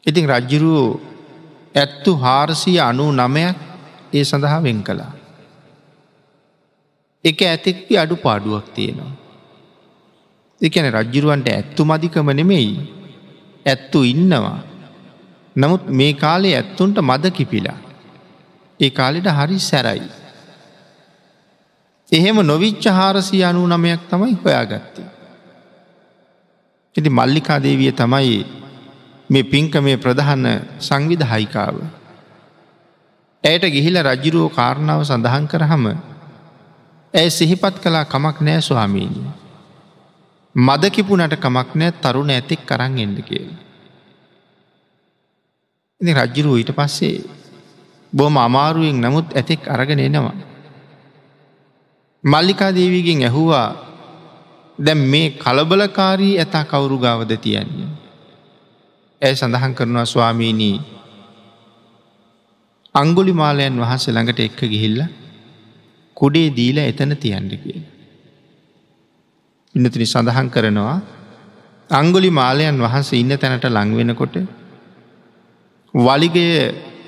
ඉතින් 0.03 0.25
රජ්ජුරුවෝ 0.27 0.99
ඇත්තු 1.75 2.11
හාරසිය 2.17 2.77
අනු 2.81 3.05
නමයක් 3.13 3.57
ඒ 4.13 4.23
සඳහා 4.23 4.61
වෙන් 4.61 4.79
කළා. 4.83 5.20
එක 7.23 7.41
ඇතෙක්පි 7.43 7.97
අඩු 7.97 8.15
පාඩුවක් 8.15 8.65
තියෙනවා. 8.75 9.13
එකන 10.61 10.87
රජ්ජුරුවන්ට 10.91 11.47
ඇත්තු 11.49 11.85
මදිකම 11.85 12.29
නෙමෙයි 12.31 12.73
ඇත්තු 13.65 14.03
ඉන්නවා. 14.03 14.59
නමුත් 15.55 15.83
මේ 15.89 16.13
කාලේ 16.13 16.55
ඇත්තුන්ට 16.55 16.97
මද 16.99 17.31
කිපිලා. 17.31 17.79
ඒ 18.79 18.89
කාලෙට 18.89 19.29
හරි 19.29 19.59
සැරයි. 19.59 20.09
එහෙම 22.11 22.37
නොවිච්ච 22.43 22.85
හාරසි 22.89 23.43
අනු 23.43 23.67
නමයක් 23.67 24.01
තමයි 24.09 24.35
හොයාගත්තේ. 24.35 25.09
ඉති 26.95 27.09
මල්ලිකාදේවිය 27.09 27.91
තමයි 27.93 28.37
මේ 29.29 29.43
පින්ක 29.43 29.73
මේ 29.77 29.97
ප්‍රධාන 29.97 30.45
සංවිධ 30.79 31.25
හයිකාව. 31.25 31.75
ඇයට 33.43 33.65
ගිහිල 33.67 33.95
රජ්ජුරුවෝ 34.01 34.49
කාරණාව 34.49 35.01
සඳහන් 35.03 35.45
කරහම 35.47 35.85
ඇය 37.13 37.29
සිහිපත් 37.29 37.75
කලා 37.79 38.05
කමක් 38.05 38.37
නෑ 38.41 38.61
ස්වාමීණී. 38.61 39.31
මදකිපුනට 40.55 41.35
කමක් 41.35 41.69
නෑ 41.75 41.91
තරුණ 41.93 42.29
ඇතෙක් 42.29 42.65
කරන්න 42.65 42.99
එඩ 42.99 43.19
කියල. 43.21 43.51
ඉති 46.01 46.13
රජ්ජුරුව 46.13 46.57
ඊට 46.57 46.71
පස්සේ 46.71 47.23
බොම 48.13 48.37
අමාරුවෙන් 48.37 48.97
නමුත් 48.97 49.35
ඇතෙක් 49.35 49.67
අරගෙන 49.67 49.99
එනවා. 49.99 50.35
මල්ලිකාදේවීගෙන් 52.23 53.23
ඇහුවා 53.23 53.69
දැම් 54.79 55.01
මේ 55.05 55.29
කලබලකාරී 55.33 56.39
ඇතා 56.39 56.65
කවුරු 56.65 56.97
ගාවද 56.97 57.31
තියන්නේ. 57.37 57.89
ඇය 59.21 59.35
සඳහන් 59.35 59.75
කරනවා 59.75 60.05
ස්වාමීණී 60.05 60.77
අංගුලි 62.95 63.33
මාලයන් 63.33 63.75
වහස 63.79 64.07
ළඟට 64.07 64.39
එක්ක 64.41 64.61
ගිහිල්ල 64.65 65.01
කුඩේ 66.21 66.53
දීල 66.57 66.77
එතන 66.81 67.13
තියන්ඩ 67.23 67.53
කිය. 67.63 67.81
ඉන්නතිනි 69.75 70.05
සඳහන් 70.05 70.47
කරනවා 70.55 70.95
අංගුලි 71.89 72.29
මාලයන් 72.31 72.77
වහන්ස 72.85 73.09
ඉන්න 73.13 73.33
තැනට 73.37 73.67
ලංවෙනකොට 73.69 74.35
වලිගය 75.93 76.45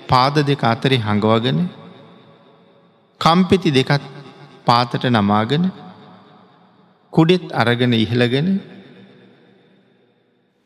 පාද 0.08 0.36
දෙක 0.50 0.63
අතරි 0.63 0.98
හඟවගෙන 1.00 1.60
කම්පෙති 3.22 3.72
දෙකත් 3.72 4.03
පාතට 4.67 5.05
නමාගෙන 5.12 5.65
කුඩෙත් 7.13 7.46
අරගෙන 7.53 7.93
ඉහළගෙන 7.96 8.50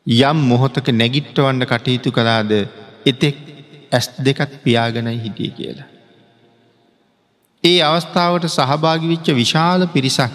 යම් 0.07 0.37
මොහොතක 0.49 0.87
නැගිට්ටවන්න 0.93 1.63
කටයුතු 1.65 2.09
කලාද 2.11 2.51
එතෙක් 3.05 3.37
ඇස් 3.91 4.07
දෙකත් 4.19 4.51
පියාගනයි 4.63 5.19
හිටිය 5.23 5.51
කියලා. 5.51 5.89
ඒ 7.63 7.79
අවස්ථාවට 7.83 8.45
සහභාගි 8.47 9.07
විච්ච 9.07 9.27
විශාල 9.33 9.87
පිරිසක් 9.87 10.33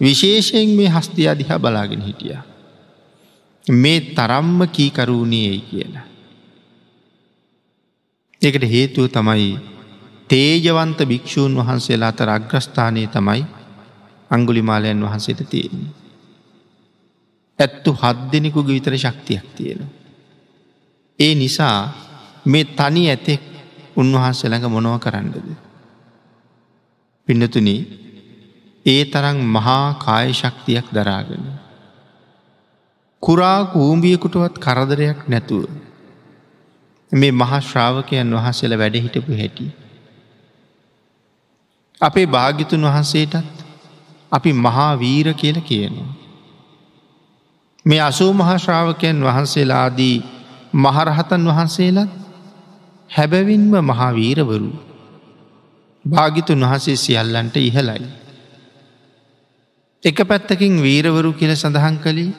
විශේෂයෙන් 0.00 0.70
මේ 0.70 0.88
හස්තිය 0.88 1.28
අදිහා 1.28 1.58
බලාගෙන 1.58 2.02
හිටිය. 2.02 2.36
මේ 3.66 4.00
තරම්ම 4.12 4.58
කීකරූණයයි 4.68 5.60
කියලා. 5.60 6.06
ඒකට 8.42 8.64
හේතුව 8.64 9.06
තමයි 9.08 9.58
තේජවන්ත 10.30 10.98
භික්‍ෂූන් 11.04 11.56
වහන්සේලා 11.56 12.08
අතර 12.08 12.30
අග්‍රස්ථානය 12.30 13.06
තමයි 13.08 13.42
අංගුලිමාලයන් 14.30 15.00
වහන්සේට 15.00 15.42
තියෙන්නේ. 15.46 15.92
ඇත්තු 17.58 17.90
හත් 17.92 18.18
දෙනෙකුගේ 18.32 18.74
විතර 18.74 18.94
ශක්තියක් 18.96 19.46
තියෙනවා. 19.56 19.90
ඒ 21.18 21.34
නිසා 21.34 21.78
මේ 22.44 22.64
තනි 22.66 23.02
ඇතෙක් 23.08 23.42
උන්වහන්සේ 23.96 24.50
ළඟ 24.50 24.68
මොනව 24.68 24.98
කරන්නද. 24.98 25.36
පින්නතුන 27.32 27.68
ඒ 28.86 29.02
තරං 29.06 29.38
මහා 29.48 29.98
කාය 29.98 30.32
ශක්තියක් 30.32 30.86
දරාගෙන. 30.90 31.44
කුරා 33.22 33.60
කූම්බියකුටුවත් 33.66 34.54
කරදරයක් 34.58 35.20
නැතුව. 35.28 35.64
මේ 37.12 37.32
මහා 37.32 37.60
ශ්‍රාවකයන් 37.62 38.34
වහන්සේල 38.36 38.72
වැඩ 38.76 38.96
හිටපු 38.98 39.32
හැටි. 39.34 39.66
අපේ 42.00 42.26
භාගිතුන් 42.28 42.84
වහන්සේටත් 42.84 43.56
අපි 44.32 44.50
මහා 44.54 44.92
වීර 44.98 45.34
කියල 45.34 45.58
කියනවා. 45.62 46.10
මේ 47.84 48.00
අසූ 48.00 48.32
මහාශ්‍රාවකයන් 48.34 49.18
වහන්සේලාදී 49.22 50.16
මහරහතන් 50.74 51.44
වහන්සේලත් 51.46 52.10
හැබැවින්ම 53.10 53.72
මහාවීරවරු 53.82 54.91
භාගිතුන් 56.04 56.60
වහසේ 56.62 56.96
සියල්ලන්ට 56.96 57.56
ඉහලයි. 57.58 58.08
එක 60.04 60.18
පැත්තකින් 60.22 60.74
වීරවරු 60.78 61.32
කියල 61.32 61.52
සඳහන් 61.52 61.96
කළේ 61.98 62.34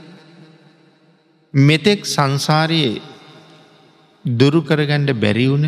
මෙතෙක් 1.54 2.06
සංසාරයේ 2.06 3.02
දුරුකරගණ්ඩ 4.26 5.14
බැරිවුණ 5.16 5.68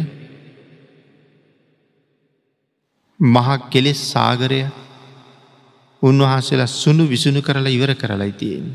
මහක් 3.20 3.62
කෙලෙස් 3.70 4.00
සාගරය 4.12 4.60
උන්වහන්සේලා 6.02 6.74
සුණු 6.74 7.04
විසුණු 7.06 7.42
කරලා 7.42 7.70
ඉවර 7.70 7.96
කරලයි 7.96 8.34
තියෙන. 8.34 8.68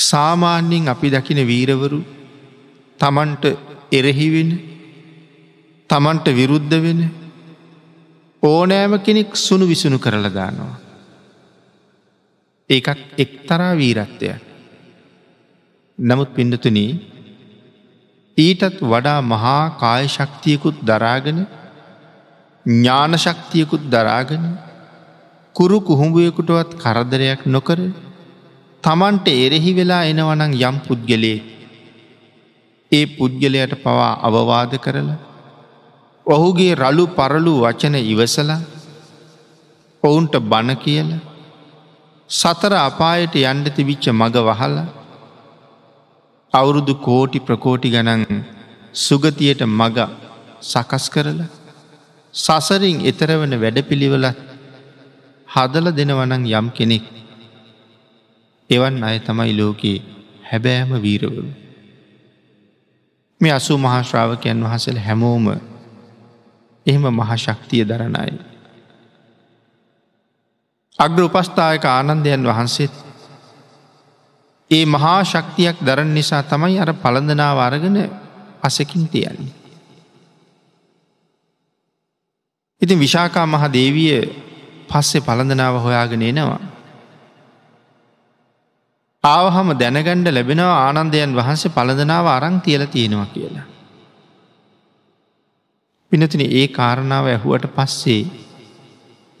සාමාන්‍යෙන් 0.00 0.88
අපි 0.88 1.08
දකින 1.10 1.40
වීරවරු 1.44 2.00
තමන්ට 3.00 3.44
එරෙහිවෙන 3.92 4.71
තමන්ට 5.92 6.26
විරුද්ධ 6.32 6.76
වෙන 6.80 7.00
ඕනෑම 8.42 8.94
කෙනෙක් 8.98 9.32
සුණු 9.38 9.66
විසුණු 9.66 9.98
කරලදානවා. 9.98 10.76
ඒකත් 12.70 13.00
එක්තරා 13.18 13.72
වීරත්වය. 13.74 14.30
නමුත් 15.98 16.30
පිඩතුනී 16.30 16.90
ඊටත් 18.38 18.78
වඩා 18.82 19.20
මහා 19.22 19.62
කාය 19.76 20.04
ශක්තියකුත් 20.08 20.78
දරාගෙන 20.82 21.40
ඥානශක්තියකුත් 22.66 23.84
දරාගෙන 23.86 24.44
කුරු 25.56 25.78
කුහුඹුවකුටවත් 25.80 26.70
කරදරයක් 26.76 27.42
නොකර 27.46 27.80
තමන්ට 28.84 29.26
එරෙහි 29.36 29.72
වෙලා 29.72 30.04
එනවනං 30.04 30.56
යම් 30.60 30.76
පුද්ගලේ 30.86 31.38
ඒ 32.92 33.04
පුද්ගලයට 33.08 33.74
පවා 33.80 34.10
අවවාද 34.22 34.74
කරලා 34.78 35.31
ඔහුගේ 36.26 36.74
රලු 36.74 37.04
පරලු 37.08 37.52
වචන 37.60 37.96
ඉවසලා 38.04 38.60
ඔවුන්ට 40.02 40.34
බණ 40.42 40.76
කියල 40.76 41.08
සතර 42.30 42.74
අපායට 42.80 43.34
යන්ඩ 43.42 43.66
තිබිච්ච 43.68 44.04
මග 44.10 44.36
වහල 44.40 44.76
අවුරුදු 46.54 46.94
කෝටි 46.98 47.38
ප්‍රකෝටි 47.40 47.90
ගනන් 47.90 48.22
සුගතියට 48.96 49.62
මග 49.70 49.98
සකස් 50.62 51.04
කරලා 51.10 51.50
සසරින් 52.34 52.98
එතරවන 53.02 53.54
වැඩපිළිවලත් 53.56 54.38
හදල 55.48 55.86
දෙනවනං 55.90 56.46
යම් 56.50 56.68
කෙනෙක් 56.70 57.04
එවන් 58.70 59.02
අය 59.02 59.18
තමයි 59.18 59.52
ලෝකයේ 59.52 60.04
හැබෑම 60.44 60.90
වීරවරු. 60.98 61.44
මේ 63.40 63.52
අසු 63.52 63.74
මහාශ්‍රාවකයන් 63.76 64.64
වහසල 64.64 64.98
හැමෝම 64.98 65.46
එහෙම 66.86 67.04
මහශක්තිය 67.12 67.84
දරණයි. 67.84 68.38
අග්‍ර 70.98 71.22
උපස්ථායක 71.22 71.84
ආනන්දයන් 71.86 72.44
වහන්සේත් 72.44 72.94
ඒ 74.70 74.84
මහා 74.86 75.20
ශක්තියක් 75.24 75.76
දරන 75.80 76.10
නිසා 76.10 76.42
තමයි 76.44 76.78
අර 76.78 76.90
පළඳනාව 76.94 77.58
අරගෙන 77.58 77.96
අසකින් 78.62 79.08
තියන්නේ. 79.08 79.52
ඉතින් 82.82 82.98
විශාකා 82.98 83.46
මහ 83.46 83.64
දේවිය 83.70 84.14
පස්සෙ 84.88 85.18
පළඳනාව 85.20 85.74
හොයාගෙන 85.78 86.22
එනවා. 86.22 86.60
ආවහම 89.24 89.68
දැනගණ්ඩ 89.74 90.28
ලැබෙනවා 90.28 90.78
ආනන්දයන් 90.80 91.36
වහන්සේ 91.36 91.70
පළඳනාව 91.70 92.26
අරං 92.28 92.56
තියල 92.60 92.86
තියෙනවා 92.86 93.26
කියලා. 93.26 93.71
පිනතින 96.12 96.42
ඒ 96.42 96.66
කාරණාව 96.68 97.26
ඇහුවට 97.26 97.66
පස්සේ 97.72 98.22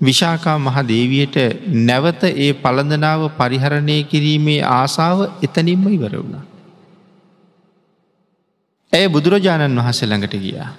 විශාකා 0.00 0.54
මහ 0.58 0.76
දේවියට 0.84 1.36
නැවත 1.80 2.22
ඒ 2.36 2.52
පළඳනාව 2.54 3.22
පරිහරණය 3.32 3.96
කිරීමේ 4.04 4.60
ආසාාව 4.70 5.20
එතනින්ම 5.42 5.84
ඉවර 5.88 6.14
වුණා. 6.14 6.44
ඇය 8.92 9.06
බුදුරජාණන් 9.08 9.76
වහන්සේ 9.78 10.08
ළඟට 10.08 10.36
ගියා. 10.36 10.70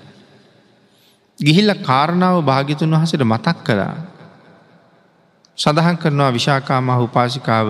ගිහිල්ල 1.39 1.73
කාරණාව 1.81 2.37
භාගිතුන් 2.41 2.93
වහසට 2.93 3.23
මතක් 3.23 3.57
කරා. 3.63 3.95
සඳහන් 5.57 5.97
කරනවා 5.97 6.31
විශාකා 6.31 6.81
මහ 6.81 6.97
උපාසිකාව 7.01 7.69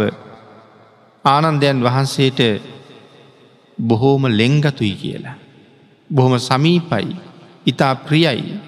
ආනන්දයන් 1.25 1.77
වහන්සේට 1.81 2.41
බොහෝම 3.77 4.31
ලෙංගතුයි 4.31 4.95
කියලා. 4.95 5.37
බොහොම 6.09 6.39
සමීපයි 6.41 7.32
ඉතා 7.65 7.95
ප්‍රියයි. 7.97 8.59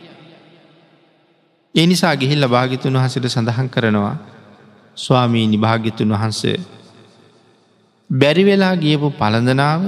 එනිසා 1.75 2.15
ගිහිල්ල 2.15 2.47
භාගිතුන් 2.47 2.95
වහසට 2.95 3.27
සඳහන් 3.27 3.69
කරනවා 3.69 4.15
ස්වාමී 4.97 5.47
නිභාගිතුන් 5.47 6.11
වහන්සේ 6.11 6.57
බැරිවෙලා 8.09 8.75
ගියපු 8.77 9.09
පළඳනාව 9.11 9.81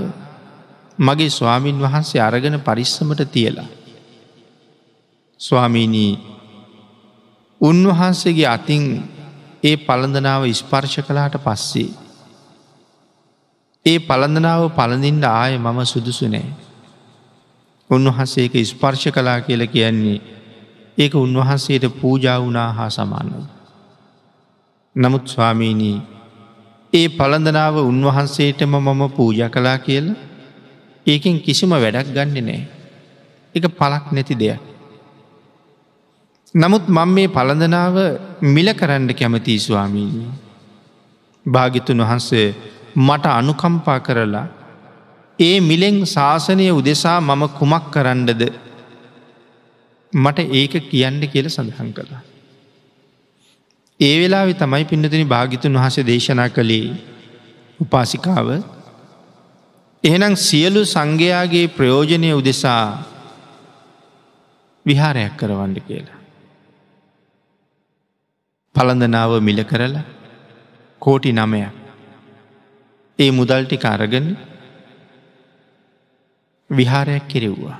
මගේ 1.00 1.30
ස්වාමීන් 1.32 1.80
වහන්සේ 1.80 2.22
අරගෙන 2.22 2.60
පරිස්සමට 2.60 3.22
තියලා. 3.32 3.67
ස්වාමීනී 5.39 6.13
උන්වහන්සේගේ 7.62 8.48
අතින් 8.48 8.84
ඒ 9.63 9.78
පළඳනාව 9.78 10.43
ස්පර්ශ 10.52 11.00
කලාට 11.02 11.36
පස්සේ. 11.39 11.89
ඒ 13.86 14.00
පළඳනාව 14.00 14.70
පළඳින්ට 14.70 15.26
ආය 15.26 15.58
මම 15.58 15.80
සුදුසු 15.86 16.28
නෑ. 16.28 16.67
උන්වහන්සේක 17.89 18.54
ස්පර්ශ 18.63 19.08
කලා 19.10 19.39
කියල 19.41 19.63
කියන්නේ 19.67 20.21
ඒක 20.97 21.13
උන්වහන්සේට 21.15 21.86
පූජා 22.02 22.39
වනා 22.39 22.71
හා 22.73 22.89
සමානව. 22.89 23.34
නමුත් 24.95 25.26
ස්වාමීනී 25.28 25.97
ඒ 26.93 27.08
පළඳනාව 27.10 27.76
උන්වහන්සේටම 27.82 28.73
මම 28.78 29.04
පූජ 29.10 29.39
කලා 29.50 29.78
කියල 29.78 30.08
ඒකින් 31.06 31.38
කිසිම 31.39 31.71
වැඩක් 31.73 32.10
ගන්න 32.10 32.38
නෑ. 32.41 32.62
එක 33.56 33.65
පලක් 33.71 34.06
නැති 34.12 34.36
දෙයක්. 34.36 34.62
නමුත් 36.56 36.86
මං 36.88 37.10
මේ 37.10 37.28
පළඳනාව 37.28 37.95
මිල 38.45 38.69
කරන්න 38.73 39.10
කැමතියි 39.13 39.60
ස්වාමීනී. 39.60 40.30
භාගිතුන් 41.45 42.02
වහන්සේ 42.02 42.47
මට 42.97 43.26
අනුකම්පා 43.32 44.00
කරලා 44.00 44.47
ඒ 45.39 45.60
මිලෙෙන් 45.60 45.97
ශාසනය 46.06 46.67
උදෙසා 46.71 47.19
මම 47.21 47.43
කුමක් 47.50 47.86
කරන්නද 47.91 48.41
මට 50.13 50.39
ඒක 50.52 50.73
කියන්න 50.89 51.21
කියල 51.28 51.47
සඳහන් 51.50 51.91
කළා. 51.93 52.23
ඒ 54.00 54.15
වෙලා 54.19 54.54
තමයි 54.54 54.86
පින්නතිනි 54.86 55.26
භාගිතුන් 55.26 55.78
වහස 55.78 55.97
දේශනා 56.06 56.50
කළේ 56.50 56.88
උපාසිකාව 57.80 58.50
එහෙනම් 60.04 60.36
සියලු 60.38 60.82
සංඝයාගේ 60.86 61.67
ප්‍රයෝජනය 61.67 62.30
උදෙසා 62.34 62.84
විහාරයක් 64.86 65.34
කරවන්න 65.38 65.76
කියලා. 65.82 66.19
පළඳනාව 68.76 69.32
මිල 69.41 69.60
කරලා 69.63 70.06
කෝටි 71.02 71.32
නමයක් 71.32 71.73
ඒ 73.19 73.32
මුදල්ටි 73.32 73.78
කාරගන්න 73.78 74.28
විහාරයක් 76.70 77.28
කෙරෙව්වා. 77.28 77.80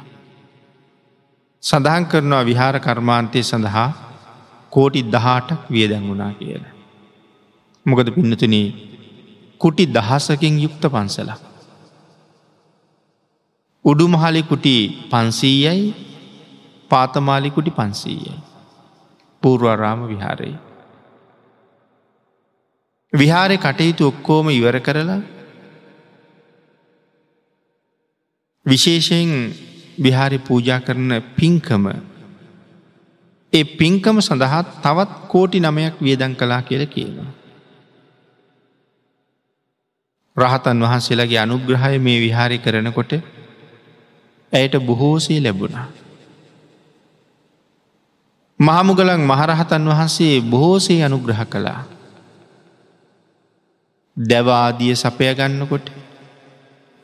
සඳහන් 1.64 2.06
කරනවා 2.06 2.44
විහාර 2.44 2.76
කර්මාන්තය 2.80 3.44
සඳහා 3.44 3.90
කෝටි 4.72 5.02
දහටක් 5.06 5.72
වියදැන් 5.72 6.08
වුණා 6.08 6.34
කියල. 6.34 6.64
මොකද 7.86 8.08
පින්නතුනී 8.16 8.68
කුටි 9.62 9.86
දහසකින් 9.88 10.60
යුක්ත 10.60 10.84
පන්සලක්. 10.86 11.42
උඩුමහලිකුටි 13.86 14.76
පන්සීයයි 15.12 15.96
පාතමාලිකුටි 16.92 17.72
පන්සීයයි. 17.72 18.36
පූර්වාරාම 19.44 20.08
විහාරයි. 20.08 20.56
විහාරය 23.14 23.58
කටයුතු 23.58 24.08
ඔක්කෝම 24.08 24.50
ඉවර 24.50 24.80
කරලා 24.80 25.22
විශේෂයෙන් 28.68 29.32
විහාරි 30.00 30.38
පූජා 30.40 30.80
කරන 30.80 31.12
පින්කම 31.36 31.86
ඒ 33.54 33.64
පින්කම 33.74 34.18
සඳහත් 34.20 34.68
තවත් 34.84 35.12
කෝටි 35.28 35.60
නමයක් 35.60 35.96
වියදන් 36.02 36.34
කලා 36.36 36.62
කියල 36.62 36.84
කියනවා. 36.88 37.32
රහතන් 40.38 40.84
වහන්සේලාගේ 40.84 41.40
අනුග්‍රහය 41.40 42.00
මේ 42.00 42.20
විහාරි 42.20 42.58
කරනකොට 42.60 43.14
ඇයට 44.54 44.76
බොහෝසේ 44.82 45.40
ලැබුණා. 45.40 45.88
මහමුගලන් 48.60 49.22
මහරහතන් 49.24 49.88
වහන්සේ 49.88 50.42
බොහෝසේ 50.44 51.00
අනුග්‍රහ 51.04 51.42
කළා. 51.46 51.82
දැවාදිය 54.18 54.96
සපය 54.96 55.34
ගන්නකොට 55.36 55.88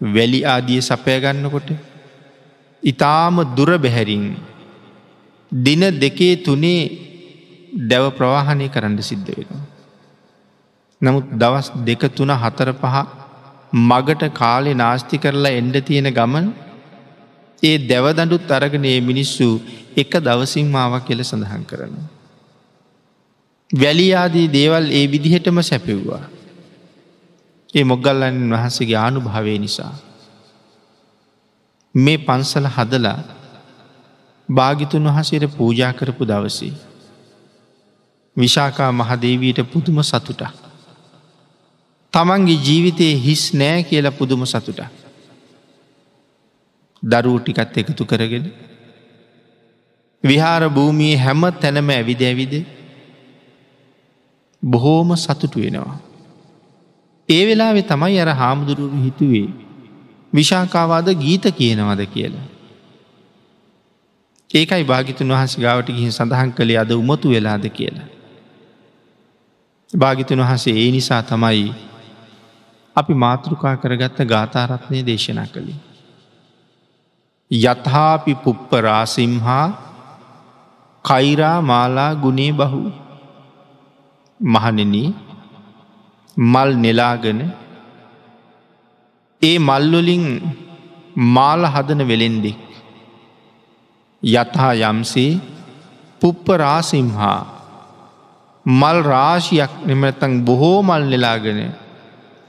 වැලි 0.01 0.39
ආදිය 0.45 0.81
සපය 0.81 1.15
ගන්නකොට 1.23 1.69
ඉතාම 2.83 3.35
දුර 3.55 3.71
බැහැරින් 3.77 4.25
දින 5.51 5.83
දෙකේ 5.99 6.35
තුනේ 6.45 6.81
දැව 7.89 8.05
ප්‍රවාහනය 8.17 8.67
කරන්න 8.69 8.97
සිද්ධ 9.01 9.29
වෙනවා. 9.29 9.63
නමුත් 11.01 11.25
දවස් 11.33 11.67
දෙක 11.85 12.03
තුන 12.15 12.31
හතර 12.33 12.69
පහ 12.73 12.95
මගට 13.81 14.23
කාලෙ 14.33 14.71
නාස්ති 14.73 15.17
කරලා 15.17 15.57
එන්ඩ 15.59 15.77
තියෙන 15.87 16.09
ගමන් 16.11 16.47
ඒ 17.63 17.77
දැවදඩුත් 17.89 18.51
අරගනේ 18.51 18.97
මිනිස්සු 19.01 19.47
එක 19.95 20.11
දවසින් 20.19 20.67
මාව 20.75 20.93
කෙල 21.07 21.21
සඳහන් 21.21 21.63
කරන. 21.71 21.95
වැලියාදී 23.71 24.47
දේවල් 24.57 24.85
ඒ 24.91 25.05
විදිහටම 25.07 25.57
සැපෙව්වා. 25.61 26.23
ඒ 27.73 27.83
මොගල්ලන් 27.83 28.39
වහන්සේගේ 28.51 28.97
ආනු 28.97 29.19
භාවය 29.19 29.59
නිසා. 29.59 29.93
මේ 31.95 32.17
පන්සල 32.19 32.67
හදලා 32.67 33.19
භාගිතුන් 34.49 35.07
වහසේට 35.09 35.45
පූජා 35.51 35.93
කරපු 35.93 36.25
දවසේ. 36.25 36.73
විශාකා 38.37 38.91
මහදේවීට 38.93 39.59
පුදුම 39.71 40.03
සතුට. 40.03 40.43
තමන්ගේ 42.13 42.59
ජීවිතයේ 42.59 43.15
හිස් 43.17 43.43
නෑ 43.53 43.83
කියල 43.83 44.11
පුදුම 44.11 44.45
සතුට. 44.45 44.79
දරුව 47.03 47.37
ටිකත් 47.39 47.77
එකතු 47.77 48.05
කරගෙන. 48.05 48.45
විහාර 50.23 50.69
භූමියයේ 50.69 51.17
හැම 51.17 51.41
තැනම 51.55 51.89
ඇවිද 51.89 52.21
ඇවිද 52.21 52.53
බොහෝම 54.63 55.15
සතුටු 55.17 55.59
වෙනවා. 55.59 56.12
ඒ 57.29 57.43
වෙලාවෙ 57.45 57.81
තමයි 57.81 58.19
අර 58.19 58.31
හාමුදුරුවරු 58.33 59.03
හිතුවේ 59.03 59.47
විශාකාවාද 60.33 61.07
ගීත 61.15 61.45
කියනවද 61.51 62.01
කියලා. 62.05 62.47
ඒකයි 64.49 64.83
භාගිතුන් 64.83 65.31
වහස 65.31 65.55
ගාවට 65.57 65.87
ගිහින් 65.87 66.11
සඳහන් 66.11 66.51
කළේ 66.51 66.77
අද 66.77 66.91
උමතු 66.91 67.29
වෙලාද 67.29 67.65
කියලා. 67.69 68.09
භාගිතුන් 69.97 70.39
වහසේ 70.39 70.75
ඒ 70.77 70.91
නිසා 70.91 71.23
තමයි 71.23 71.73
අපි 72.95 73.13
මාතෘකා 73.15 73.75
කරගත්ත 73.77 74.19
ගාථාරත්නය 74.25 75.05
දේශනා 75.05 75.47
කළේ. 75.47 75.79
යත්හාපි 77.51 78.33
පුප්ප 78.35 78.71
රාසිම්හා 78.81 79.67
කයිරා 81.05 81.57
මාලා 81.61 82.11
ගුණේ 82.15 82.51
බහු 82.51 82.81
මහනෙන 84.39 84.95
මල් 86.37 86.69
නෙලාගෙන 86.75 87.39
ඒ 89.41 89.57
මල්ලොලින් 89.59 90.25
මාල 91.35 91.61
හදන 91.65 92.01
වෙලෙන්දෙක් 92.07 92.61
යතහා 94.23 94.73
යම්සේ 94.83 95.41
පුප්ප 96.21 96.45
රාසිම්හා 96.57 97.39
මල් 98.65 98.99
රාශියක් 99.03 99.73
නෙමතන් 99.85 100.33
බොහෝ 100.45 100.79
මල් 100.83 101.03
නෙලාගෙන 101.09 101.59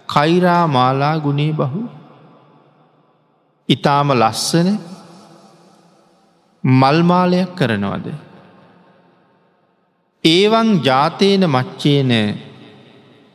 කයිරා 0.08 0.64
මාලා 0.68 1.16
ගුණේ 1.18 1.52
බහු 1.52 1.80
ඉතාම 3.68 4.08
ලස්සන 4.12 4.68
මල්මාලයක් 6.64 7.50
කරනවද. 7.56 8.06
ඒවන් 10.24 10.68
ජාතයන 10.84 11.42
මච්චේන 11.46 12.12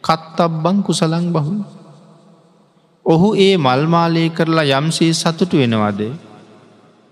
කත්තබ්බං 0.10 0.82
කුසලං 0.82 1.26
බහු. 1.30 1.54
ඔහු 3.06 3.30
ඒ 3.38 3.56
මල්මාලය 3.58 4.24
කරලා 4.30 4.70
යම්සේ 4.74 5.14
සතුටු 5.14 5.62
වෙනවද. 5.62 6.02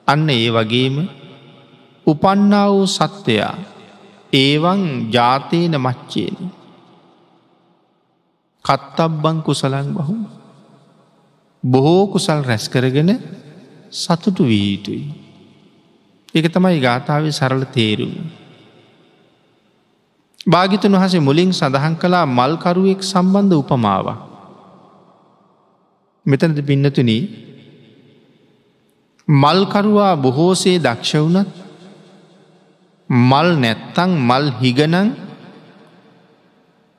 අන්න 0.08 0.30
ඒ 0.30 0.50
වගේම 0.50 0.96
උපන්නා 2.08 2.68
වූ 2.70 2.88
සත්වයා 2.88 3.56
ඒවන් 4.34 4.82
ජාතයන 5.14 5.74
මච්චේන. 5.78 6.38
කත්තබ්බං 8.66 9.38
කුසලං 9.42 9.88
බහු. 9.94 10.16
බොහෝ 11.64 12.04
කුසල් 12.08 12.42
රැස් 12.42 12.66
කරගෙන 12.70 13.12
සතුටු 13.92 14.44
වී 14.44 14.68
යුතුයි. 14.68 15.06
එක 16.34 16.46
තමයි 16.50 16.78
ගාථාවේ 16.80 17.32
සරල 17.32 17.64
තේරුම්. 17.68 18.14
භාගිතුන් 20.48 20.96
වහසේ 20.96 21.26
මුලින් 21.28 21.52
සඳහන් 21.52 21.96
කලා 22.02 22.26
මල්කරුවෙක් 22.30 23.02
සම්බන්ධ 23.04 23.60
උපමාව. 23.62 24.08
මෙතනද 26.26 26.60
පින්නතුන 26.70 27.12
මල්කරුවා 29.28 30.14
බොහෝසේ 30.18 30.78
දක්ෂ 30.80 31.14
වුනත් 31.26 31.50
මල් 33.10 33.50
නැත්තං 33.64 34.12
මල් 34.30 34.46
හිගනං 34.62 35.10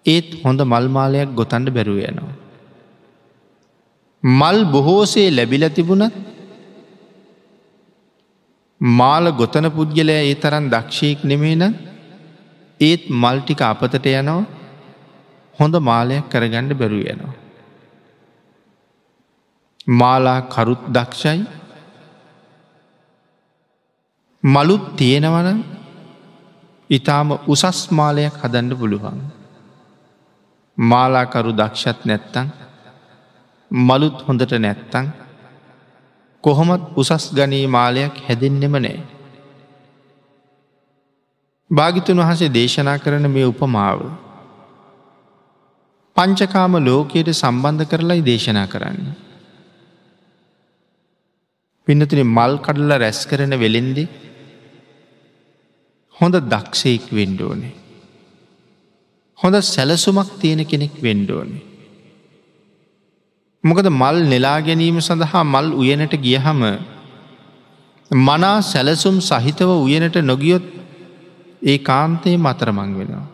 ඒත් 0.07 0.29
හොඳ 0.43 0.61
මල්මාලයක් 0.65 1.31
ගොතන්ඩ 1.35 1.69
බැරුව 1.71 1.99
යනවා. 2.03 2.37
මල් 4.23 4.59
බොහෝසේ 4.75 5.29
ලැබිල 5.31 5.65
තිබුණත් 5.71 6.15
මාල 8.81 9.25
ගොතන 9.33 9.67
පුද්ගලයා 9.71 10.23
ඒ 10.23 10.35
තරන් 10.35 10.65
දක්ෂයෙක් 10.71 11.21
නෙමේන 11.25 11.63
ඒත් 12.81 13.03
මල්ටික 13.13 13.61
අපතට 13.63 14.07
යනවා 14.13 14.47
හොඳ 15.59 15.75
මාලයක් 15.81 16.25
කරගණ්ඩ 16.31 16.73
බැරුව 16.75 17.03
යනවා. 17.05 17.35
මාලා 19.91 20.41
කරුත් 20.45 20.83
දක්ෂයි 20.89 21.41
මලුත් 24.43 24.85
තියෙනවන 24.97 25.65
ඉතාම 26.91 27.29
උසස් 27.47 27.91
මාලයක් 27.91 28.35
හදන්න 28.35 28.77
පුළුවන්. 28.77 29.19
මාලාකරු 30.79 31.53
දක්ෂත් 31.53 32.05
නැත්තං 32.05 32.49
මලුත් 33.71 34.17
හොඳට 34.23 34.53
නැත්තං 34.57 35.07
කොහොමත් 36.45 36.83
උසස් 36.97 37.25
ගනී 37.35 37.67
මාලයක් 37.69 38.15
හැදෙන්නෙම 38.27 38.75
නෑ. 38.75 39.18
භාගිතුන් 41.71 42.21
වහසේ 42.21 42.51
දේශනා 42.51 42.99
කරන 42.99 43.29
මේ 43.29 43.45
උපමාව. 43.45 44.01
පංචකාම 46.17 46.75
ලෝකයට 46.81 47.31
සම්බන්ධ 47.33 47.85
කරලයි 47.85 48.23
දේශනා 48.23 48.67
කරන්න. 48.67 49.03
පින්නතුන 51.89 52.23
මල් 52.27 52.55
කඩල 52.59 52.93
රැස් 52.95 53.21
කරන 53.27 53.53
වෙලෙන්දි 53.57 54.05
හොඳ 56.17 56.37
දක්ෂයෙක් 56.47 57.05
වෙන්ඩෝනේ. 57.11 57.75
හොඳ 59.39 59.57
සැලසුමක් 59.65 60.31
තියෙන 60.41 60.63
කෙනෙක් 60.65 60.95
වෙන්ඩෝනේ. 60.99 61.65
මොකද 63.65 63.87
මල් 63.91 64.17
නෙලා 64.25 64.59
ගැනීම 64.61 64.99
සඳහා 65.01 65.45
මල් 65.45 65.69
උයනට 65.75 66.15
ගියහම 66.19 66.61
මනා 68.11 68.57
සැලසුම් 68.63 69.17
සහිතව 69.21 69.71
උයනට 69.79 70.17
නොගියොත් 70.23 70.78
ඒ 71.63 71.79
කාන්තයේ 71.79 72.37
මතරමං 72.37 72.91
වෙනවා. 72.99 73.27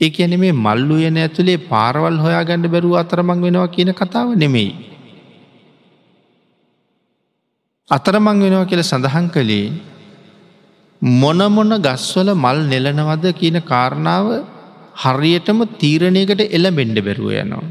ඒ 0.00 0.10
ඇන 0.18 0.34
මේ 0.40 0.52
මල්ලු 0.52 0.96
යන 1.08 1.18
ඇතුළේ 1.18 1.64
පාරවල් 1.70 2.16
හොයා 2.24 2.44
ගණඩ 2.44 2.72
බැරුව 2.74 2.94
අතරමං 2.96 3.44
වෙනවා 3.44 3.68
කියන 3.68 3.92
කතාව 3.92 4.34
නෙමෙයි. 4.34 4.72
අතරමං 7.90 8.42
වෙනවා 8.44 8.64
කියල 8.64 8.82
සඳහන් 8.82 9.28
කළේ 9.28 9.66
මොනමොන 11.02 11.72
ගස්වල 11.86 12.30
මල් 12.34 12.58
නෙලනවද 12.72 13.26
කියන 13.40 13.58
කාරණාව 13.62 14.26
හරියටම 14.94 15.60
තීරණයකට 15.80 16.42
එල 16.48 16.66
බෙන්ඩ 16.70 16.98
බැරුව 17.00 17.30
යනවා. 17.34 17.64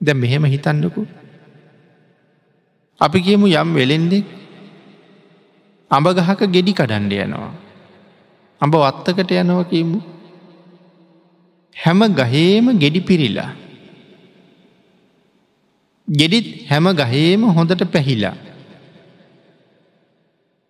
දැ 0.00 0.14
මෙහෙම 0.14 0.44
හිතන්නකු. 0.44 1.06
අපි 3.00 3.18
කියමු 3.20 3.46
යම් 3.46 3.70
වෙලෙන්දෙ 3.74 4.18
අඹ 5.90 6.08
ගහක 6.08 6.50
ගෙඩි 6.50 6.72
කඩන්ඩ 6.72 7.12
යනවා. 7.12 7.52
අඹ 8.60 8.74
වත්තකට 8.74 9.30
යනව 9.32 9.60
කියමු. 9.70 10.00
හැම 11.76 12.00
ගහේම 12.14 12.66
ගෙඩි 12.78 13.00
පිරිලා. 13.00 13.50
ගෙඩිත් 16.08 16.48
හැම 16.70 16.86
ගහේම 16.92 17.46
හොඳට 17.56 17.86
පැහිලා. 17.92 18.36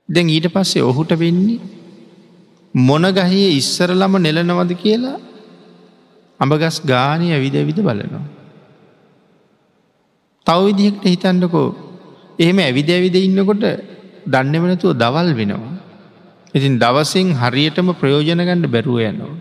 දැන් 0.08 0.28
ඊට 0.28 0.48
පස්සේ 0.54 0.82
ඔහුට 0.82 1.12
වෙන්නේ 1.18 1.60
මොන 2.74 3.04
ගහයේ 3.18 3.56
ඉස්සරලම 3.60 4.14
නෙලනවද 4.18 4.72
කියලා 4.82 5.18
අඹගස් 6.40 6.78
ගානය 6.84 7.32
ඇවිද 7.32 7.54
ඇවිද 7.56 7.78
බලනවා. 7.80 8.24
තව 10.46 10.58
විදිහකට 10.66 11.04
හිතන්නකෝ 11.12 11.68
එහෙම 12.38 12.58
ඇවිද 12.58 12.88
ඇවිද 12.90 13.16
ඉන්නකොට 13.16 13.64
දන්නවනතුව 14.26 14.92
දවල් 14.94 15.28
වෙනවා. 15.38 15.74
ඉතින් 16.54 16.78
දවසින් 16.78 17.28
හරියටම 17.34 17.88
ප්‍රයෝජනගණ්ඩ 18.00 18.66
බැරුව 18.66 18.98
යනවා. 19.02 19.34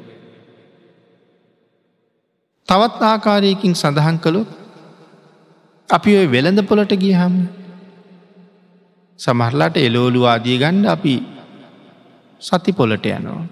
තවත් 2.68 3.02
ආකාරයකින් 3.04 3.74
සඳහන් 3.74 4.18
කළොත් 4.24 4.50
අපි 5.90 6.12
ඔය 6.20 6.28
වෙළඳ 6.28 6.62
පොලට 6.70 6.94
ගියහම 7.04 7.36
සමහරලාට 9.20 9.76
එලෝලු 9.78 10.22
ආදිය 10.26 10.58
ගණ්ඩ 10.58 10.94
අපි 10.96 11.16
සති 12.42 12.72
පොලට 12.72 13.06
යනවා. 13.08 13.44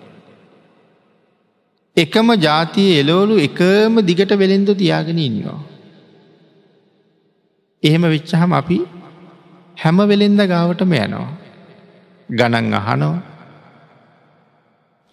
එකම 1.98 2.28
ජාතිය 2.42 2.90
එලෝලු 3.02 3.36
එකම 3.48 4.02
දිගට 4.02 4.34
වෙළෙන්ද 4.42 4.70
තියාගෙන 4.78 5.20
ඉන්නවා. 5.20 5.60
එහෙම 7.84 8.04
වෙච්චහම 8.14 8.52
අපි 8.54 8.78
හැම 9.84 9.98
වෙළෙන්ද 10.10 10.42
ගාවටම 10.46 10.94
යනවා. 10.96 11.30
ගණන් 12.30 12.74
අහනවා 12.74 13.22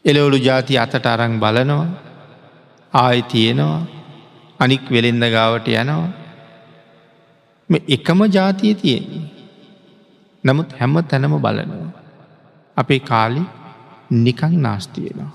එලවලු 0.04 0.38
ජාති 0.38 0.78
අතට 0.78 1.06
අරං 1.06 1.34
බලනවා 1.40 1.88
ආය 2.92 3.22
තියෙනවා 3.22 3.82
අනික් 4.60 4.84
වෙළෙන්ද 4.90 5.24
ගාවට 5.30 5.68
යනවා 5.74 6.20
එකම 7.88 8.20
ජාතිය 8.28 8.74
තියෙන්නේ. 8.74 9.24
නමුත් 10.44 10.72
හැම 10.72 10.94
තැනම 11.04 11.34
බලනවා. 11.36 11.92
අපේ 12.76 13.00
කාලි 13.00 13.42
නිකං 14.10 14.54
නාස්තියෙනවා. 14.62 15.32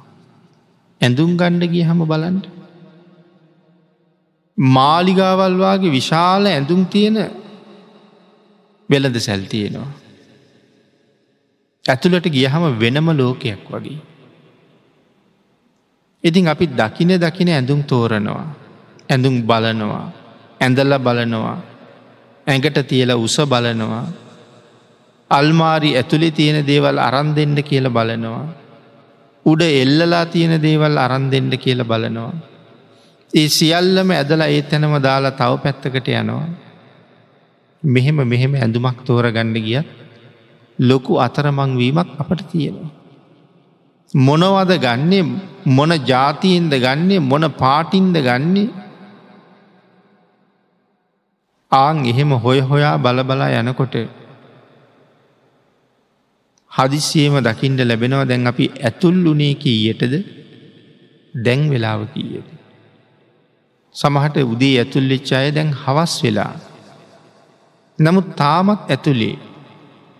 ඇඳුම් 1.01 1.31
ගණ්ඩ 1.37 1.71
ගිය 1.71 1.83
හම 1.83 2.01
බලන්ට. 2.05 2.45
මාලිගාවල්වාගේ 4.57 5.91
විශාල 5.91 6.45
ඇඳුම් 6.45 6.85
තියෙන 6.85 7.17
වෙලද 8.89 9.15
සැල්තියෙනවා. 9.19 9.91
ඇතුළට 11.85 12.27
ගියහම 12.29 12.65
වෙනම 12.79 13.07
ලෝකයක් 13.17 13.63
වගේ. 13.71 14.01
ඉතින් 16.23 16.47
අපි 16.47 16.65
දකින 16.69 17.11
දකින 17.19 17.49
ඇඳුම් 17.49 17.83
තෝරනවා. 17.83 18.45
ඇඳුම් 19.09 19.35
බලනවා. 19.41 20.05
ඇඳල්ල 20.61 20.93
බලනවා. 20.99 21.57
ඇඟට 22.47 22.79
තියල 22.87 23.11
උස 23.15 23.37
බලනවා. 23.45 24.05
අල්මාරි 25.31 25.95
ඇතුළි 25.97 26.31
තියෙන 26.31 26.65
දේවල් 26.67 26.97
අරන් 26.99 27.35
දෙන්න 27.35 27.55
කියල 27.63 27.89
බලනවා. 27.89 28.45
උඩ 29.45 29.61
එල්ලලා 29.61 30.25
තියෙන 30.25 30.61
දේවල් 30.61 30.97
අරන් 30.97 31.31
දෙන්න 31.31 31.51
කියල 31.57 31.83
බලනවා. 31.83 32.33
ඒ 33.33 33.47
සියල්ලම 33.49 34.09
ඇදලා 34.11 34.47
ඒ 34.47 34.61
තැනම 34.61 34.95
දාලා 35.01 35.31
තව 35.31 35.51
පැත්තකට 35.63 36.07
යනවා. 36.13 36.64
මෙහෙම 37.85 38.17
මෙහෙම 38.25 38.53
ඇඳුමක් 38.55 38.99
තෝර 39.07 39.25
ගණ්ඩ 39.31 39.65
ගියත් 39.67 39.87
ලොකු 40.79 41.13
අතරමංවීමක් 41.17 42.09
අපට 42.21 42.41
තියෙනවා. 42.51 42.91
මොනවද 44.13 44.71
ගන්නේ 44.85 45.23
මොන 45.67 45.91
ජාතියෙන්ද 46.11 46.73
ගන්නේ 46.85 47.19
මොන 47.21 47.45
පාටින්ද 47.61 48.17
ගන්නේ 48.27 48.67
ආං 51.71 51.97
එහෙම 52.05 52.31
හොය 52.43 52.59
හොයා 52.61 52.95
බලබලා 52.97 53.49
යනකොට 53.61 53.95
හදිසියම 56.71 57.35
දකිින්ට 57.39 57.81
ලැබෙනවා 57.81 58.29
දැන් 58.29 58.47
අපි 58.47 58.65
ඇතුල්ලුනේ 58.81 59.53
කීයටද 59.55 60.13
දැන් 61.33 61.61
වෙලාව 61.71 62.01
කීයට. 62.13 62.49
සමහට 63.95 64.37
උදේ 64.53 64.75
ඇතුල්ලිච්චාය 64.79 65.51
දැන් 65.51 65.69
හවස් 65.83 66.13
වෙලා. 66.23 66.53
නමුත් 67.99 68.27
තාමත් 68.35 68.89
ඇතුළේ 68.89 69.35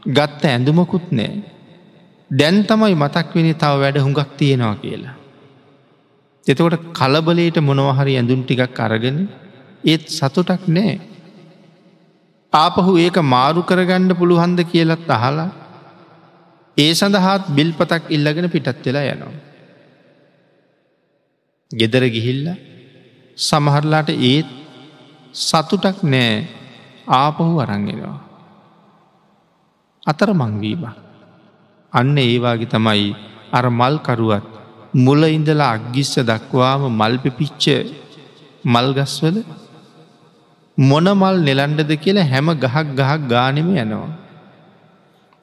ගත්ත 0.05 0.43
ඇඳුමකුත් 0.45 1.07
නෑ. 1.11 1.43
දැන් 2.31 2.57
තමයි 2.63 2.95
මතක් 2.95 3.33
වෙන 3.35 3.49
තව 3.53 3.73
වැඩ 3.81 3.97
හුඟක් 3.97 4.31
තියෙනවා 4.37 4.75
කියලා. 4.75 5.15
එතකොට 6.45 6.85
කලබලයට 6.93 7.57
මොනවහරි 7.61 8.15
ඇඳුම් 8.15 8.41
ටිකක් 8.43 8.79
අරගෙන 8.79 9.17
ඒත් 9.83 10.03
සතුටක් 10.09 10.63
නෑ. 10.69 10.95
ආපහු 12.53 12.91
ඒක 12.97 13.17
මාරු 13.25 13.61
කරගණ්ඩ 13.63 14.17
පුළුහන්ද 14.19 14.59
කියලත් 14.71 15.09
අහලා 15.09 15.49
ඒ 16.77 16.91
සඳහාත් 16.93 17.43
බිල්පතක් 17.57 18.03
ඉල්ලගෙන 18.09 18.49
පිටත් 18.49 18.85
වෙලා 18.85 19.05
යනවා. 19.13 19.33
ගෙදර 21.71 22.03
ගිහිල්ල 22.07 22.45
සමහරලාට 23.37 24.09
ඒත් 24.25 24.49
සතුටක් 25.41 25.99
නෑ 26.05 26.63
ආපහු 27.07 27.57
අරංගෙනවා. 27.59 28.19
අතර 30.07 30.29
මංවීම. 30.33 30.83
අන්න 31.93 32.17
ඒවාගේ 32.17 32.65
තමයි 32.65 33.15
අර 33.53 33.65
මල්කරුවත් 33.69 34.47
මුල 34.95 35.23
ඉඳලා 35.23 35.71
අග්ගිස්ස 35.73 36.13
දක්වාම 36.19 36.81
මල්පිපිච්ච 36.89 37.65
මල්ගස්වල 38.65 39.37
මොන 40.77 41.07
මල් 41.13 41.37
නෙලන්ඩද 41.47 41.91
කියලා 41.95 42.23
හැම 42.23 42.47
ගහක් 42.53 42.87
ගහක් 42.95 43.21
ගානෙම 43.27 43.69
යනවා. 43.75 44.09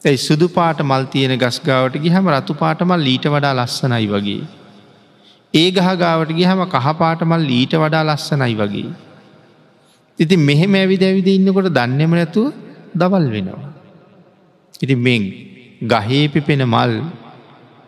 ඇයි 0.04 0.16
සුදු 0.16 0.48
පාට 0.48 0.82
මල් 0.82 1.04
තියෙන 1.04 1.38
ගස්ගාවට 1.38 1.96
ගිහම 1.96 2.28
රතු 2.28 2.54
පාටමල් 2.54 3.00
ලීට 3.00 3.26
වඩා 3.26 3.54
ලස්සනයි 3.54 4.06
වගේ. 4.06 4.42
ඒ 5.54 5.70
ගහ 5.70 5.88
ගාවට 5.96 6.32
ගිහම 6.32 6.64
කහපාටමල් 6.66 7.42
ලීට 7.46 7.74
වඩා 7.74 8.02
ලස්සනයි 8.02 8.54
වගේ. 8.54 9.11
ඉති 10.18 10.36
මෙහෙම 10.38 10.74
ඇවිද 10.74 11.02
ඇවිද 11.02 11.28
ඉන්නකොට 11.28 11.68
දන්නෙම 11.70 12.12
නැතුව 12.12 12.52
දවල් 12.94 13.26
වෙනවා. 13.30 13.68
ඉති 14.80 14.94
මෙන් 14.96 15.22
ගහේ 15.82 16.24
පිපෙන 16.28 16.62
මල් 16.64 16.92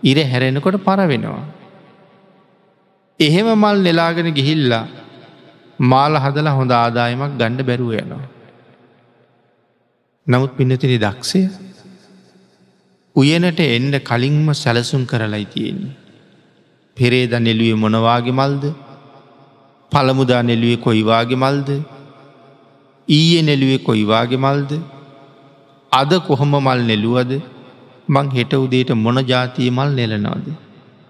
ඉර 0.02 0.18
හැරෙනකොට 0.24 0.76
පර 0.80 1.00
වෙනවා. 1.06 1.42
එහෙම 3.20 3.48
මල් 3.54 3.78
නෙලාගෙන 3.78 4.30
ගිහිල්ලා 4.32 4.84
මාල 5.90 6.14
හදලා 6.16 6.56
හොඳ 6.58 6.72
ආදායමක් 6.72 7.36
ගණ්ඩ 7.38 7.66
බැරුව 7.66 7.92
යනවා. 7.94 8.24
නමුත් 10.26 10.52
පින්නතිනි 10.56 10.98
දක්ෂය 10.98 11.42
උයනට 13.16 13.60
එන්ඩ 13.60 13.94
කලින්ම 14.02 14.46
සැලසුම් 14.54 15.02
කරලයි 15.04 15.46
තියෙන්නේ. 15.46 15.96
පෙරේද 16.96 17.32
නෙලුවේ 17.38 17.74
මොනවාගේ 17.74 18.32
මල්ද 18.32 18.64
පළමුදා 19.92 20.42
නෙලුවේ 20.42 20.76
කොයිවාගේ 20.76 21.36
මල්ද 21.36 21.68
ඊය 23.08 23.42
නෙලුවේ 23.42 23.78
කොයිවාගේ 23.78 24.36
මල්ද 24.36 24.70
අද 25.92 26.12
කොහොම 26.26 26.54
මල් 26.58 26.80
නෙලුවද 26.82 27.32
මං 28.08 28.30
හෙට 28.30 28.52
උදේට 28.54 28.90
මොන 28.96 29.18
ජාතිය 29.24 29.70
මල් 29.70 29.90
නෙලනවාද 29.92 30.46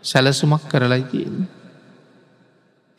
සැලසුමක් 0.05 0.65
කරලයි 0.69 1.05
තියෙන්නේ. 1.05 1.49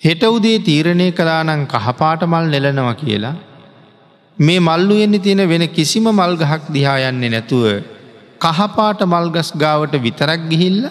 හෙට 0.02 0.24
උදේ 0.26 0.60
තීරණය 0.60 1.12
කලානං 1.12 1.68
කහපාට 1.68 2.24
මල් 2.24 2.48
නෙලනවා 2.50 2.96
කියලා 2.96 3.36
මේ 4.38 4.60
මල්ලු 4.60 4.96
එන්නේ 4.98 5.20
තියෙන 5.20 5.50
වෙන 5.50 5.68
කිසිම 5.70 6.08
මල්ගහක් 6.12 6.74
දිහා 6.74 6.98
යන්නේ 7.10 7.30
නැතුව 7.30 7.66
කහපාට 8.42 9.02
මල්ගස් 9.06 9.50
ගාවට 9.56 9.96
විතරක් 10.02 10.42
ගිහිල්ල 10.50 10.82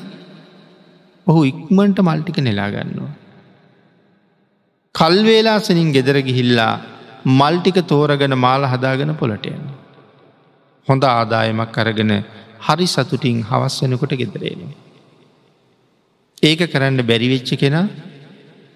ඔහු 1.27 1.41
ඉක්මන්ට 1.45 1.99
මල්ටික 2.01 2.39
නෙලාගන්නවා. 2.39 3.13
කල්වේලාසනින් 4.95 5.93
ගෙදර 5.93 6.17
ගිහිල්ලා 6.21 6.75
මල්ටික 7.25 7.79
තෝරගෙන 7.85 8.37
මාල 8.37 8.63
හදාගෙන 8.65 9.15
පොලට 9.15 9.47
යන්න. 9.47 9.69
හොඳ 10.89 11.03
ආදායමක් 11.05 11.79
අරගෙන 11.79 12.13
හරි 12.61 12.87
සතුටින් 12.87 13.43
හවස් 13.43 13.77
වෙනකොට 13.83 14.13
ගෙදරේනවා. 14.13 14.75
ඒක 16.43 16.61
කරන්න 16.67 17.01
බැරිවෙච්ච 17.03 17.57
කෙනා 17.57 17.87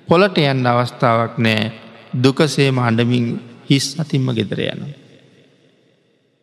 පොලට 0.08 0.38
යන්න 0.38 0.66
අවස්ථාවක් 0.66 1.36
නෑ 1.38 1.72
දුකසේම 2.14 2.78
අඩමින් 2.80 3.26
හිස් 3.66 3.86
අතිම්ම 3.98 4.32
ගෙදර 4.32 4.60
යන. 4.64 4.82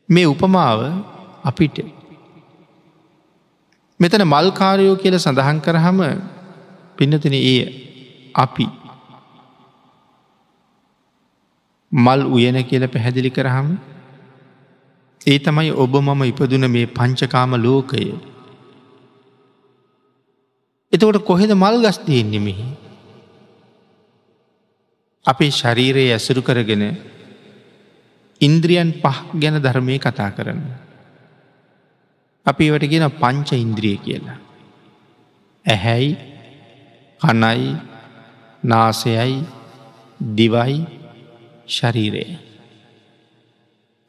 මේ 0.10 0.26
උපමාව 0.26 0.80
අපිට 1.44 1.78
මෙතන 4.00 4.24
මල්කාරයෝ 4.26 4.96
කියල 4.96 5.18
සඳහන් 5.18 5.60
කරහම 5.62 6.00
පින්නතින 6.98 7.34
ඒ 7.36 7.64
අපි 8.36 8.85
මල් 11.96 12.22
උයන 12.28 12.58
කියල 12.64 12.84
පැහැදිලි 12.88 13.32
කරහම 13.32 13.68
ඒ 15.22 15.40
තමයි 15.40 15.72
ඔබ 15.74 15.94
මම 15.98 16.22
ඉපදුන 16.24 16.68
මේ 16.68 16.88
පංචකාම 16.88 17.56
ලෝකය. 17.58 18.14
එතකොට 20.94 21.24
කොහෙද 21.24 21.52
මල් 21.54 21.78
ගස් 21.82 21.98
තියෙන්නේ 22.00 22.40
මෙහි. 22.42 22.68
අපේ 25.26 25.52
ශරීරයේ 25.52 26.12
ඇසුරු 26.12 26.42
කරගෙන 26.42 26.84
ඉන්ද්‍රියන් 28.42 28.90
පහ 29.02 29.18
ගැන 29.34 29.58
ධර්මය 29.58 29.96
කතා 29.98 30.30
කරන්න. 30.32 30.62
අපි 32.46 32.72
වට 32.72 32.92
ගෙන 32.92 33.08
පංච 33.14 33.50
ඉන්ද්‍රිය 33.56 33.98
කියලා. 33.98 34.38
ඇහැයි 35.66 36.12
කනයි 37.22 37.72
නාසයයි 38.64 39.42
දිවයි 40.20 41.05
ශරීරය. 41.68 42.26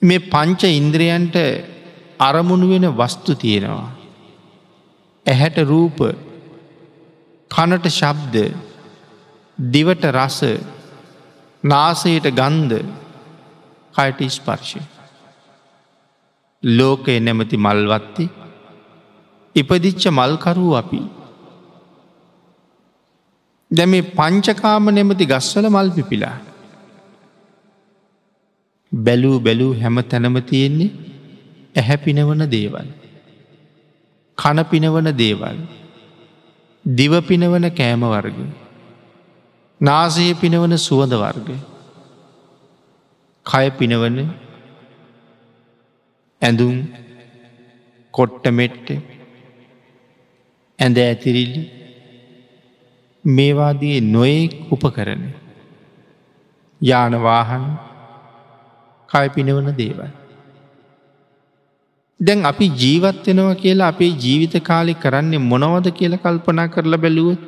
මේ 0.02 0.26
පංච 0.26 0.62
ඉන්ද්‍රියන්ට 0.72 1.36
අරමුණු 2.18 2.68
වෙන 2.68 2.86
වස්තු 2.92 3.34
තියෙනවා. 3.34 3.90
ඇහැට 5.26 5.58
රූප 5.64 5.98
කනට 7.50 7.86
ශබ්ද 7.90 8.36
දිවට 9.58 10.04
රස 10.06 10.38
නාසයට 11.64 12.26
ගන්ධ 12.30 12.84
කයට 13.94 14.20
ස්පර්ශය. 14.30 14.80
ලෝකය 16.62 17.20
නැමති 17.20 17.56
මල්වත්ති 17.56 18.26
ඉපදිච්ච 19.56 20.04
මල්කරූ 20.10 20.72
අපි. 20.74 21.00
දැ 23.70 23.86
මේ 23.86 24.08
පංචකාම 24.12 24.84
නෙමති 24.90 25.24
ගස්වල 25.24 25.66
මල් 25.68 25.90
පිපිලා. 25.90 26.36
බැලූ 29.04 29.38
බැලූ 29.40 29.72
හැම 29.74 29.96
තැනම 30.02 30.36
තියෙන්නේ 30.42 30.90
ඇහැ 31.76 31.96
පිනවන 31.96 32.44
දේවල්. 32.50 32.88
කන 34.38 34.58
පිනවන 34.64 35.10
දේවල්. 35.16 35.58
දිව 36.84 37.12
පිනවන 37.28 37.66
කෑම 37.70 38.04
වර්ග. 38.06 38.38
නාසය 39.80 40.26
පිනවන 40.34 40.76
සුවඳ 40.78 41.14
වර්ග. 41.14 41.48
කය 43.46 43.66
පිනවන 43.70 44.18
ඇඳුම් 46.42 46.76
කොට්ට 48.14 48.46
මෙට්ට 48.50 48.88
ඇඳ 50.78 50.96
ඇතිරිල්ලි 50.98 51.62
මේවාදී 53.24 53.98
නොයෙක් 54.06 54.54
උපකරන 54.70 55.22
යානවාහන් 56.80 57.64
කය 59.08 59.26
පිනවන 59.28 59.68
දේවල්. 59.76 60.08
දැන් 62.20 62.44
අපි 62.44 62.66
ජීවත් 62.74 63.26
වෙනවා 63.26 63.54
කියලා 63.54 63.88
අපේ 63.88 64.12
ජීවිත 64.24 64.56
කාලෙ 64.64 64.94
කරන්නේ 64.94 65.44
මොනවද 65.44 65.88
කියල 65.90 66.16
කල්පනා 66.16 66.68
කරලා 66.68 66.98
බැලුවත්. 66.98 67.42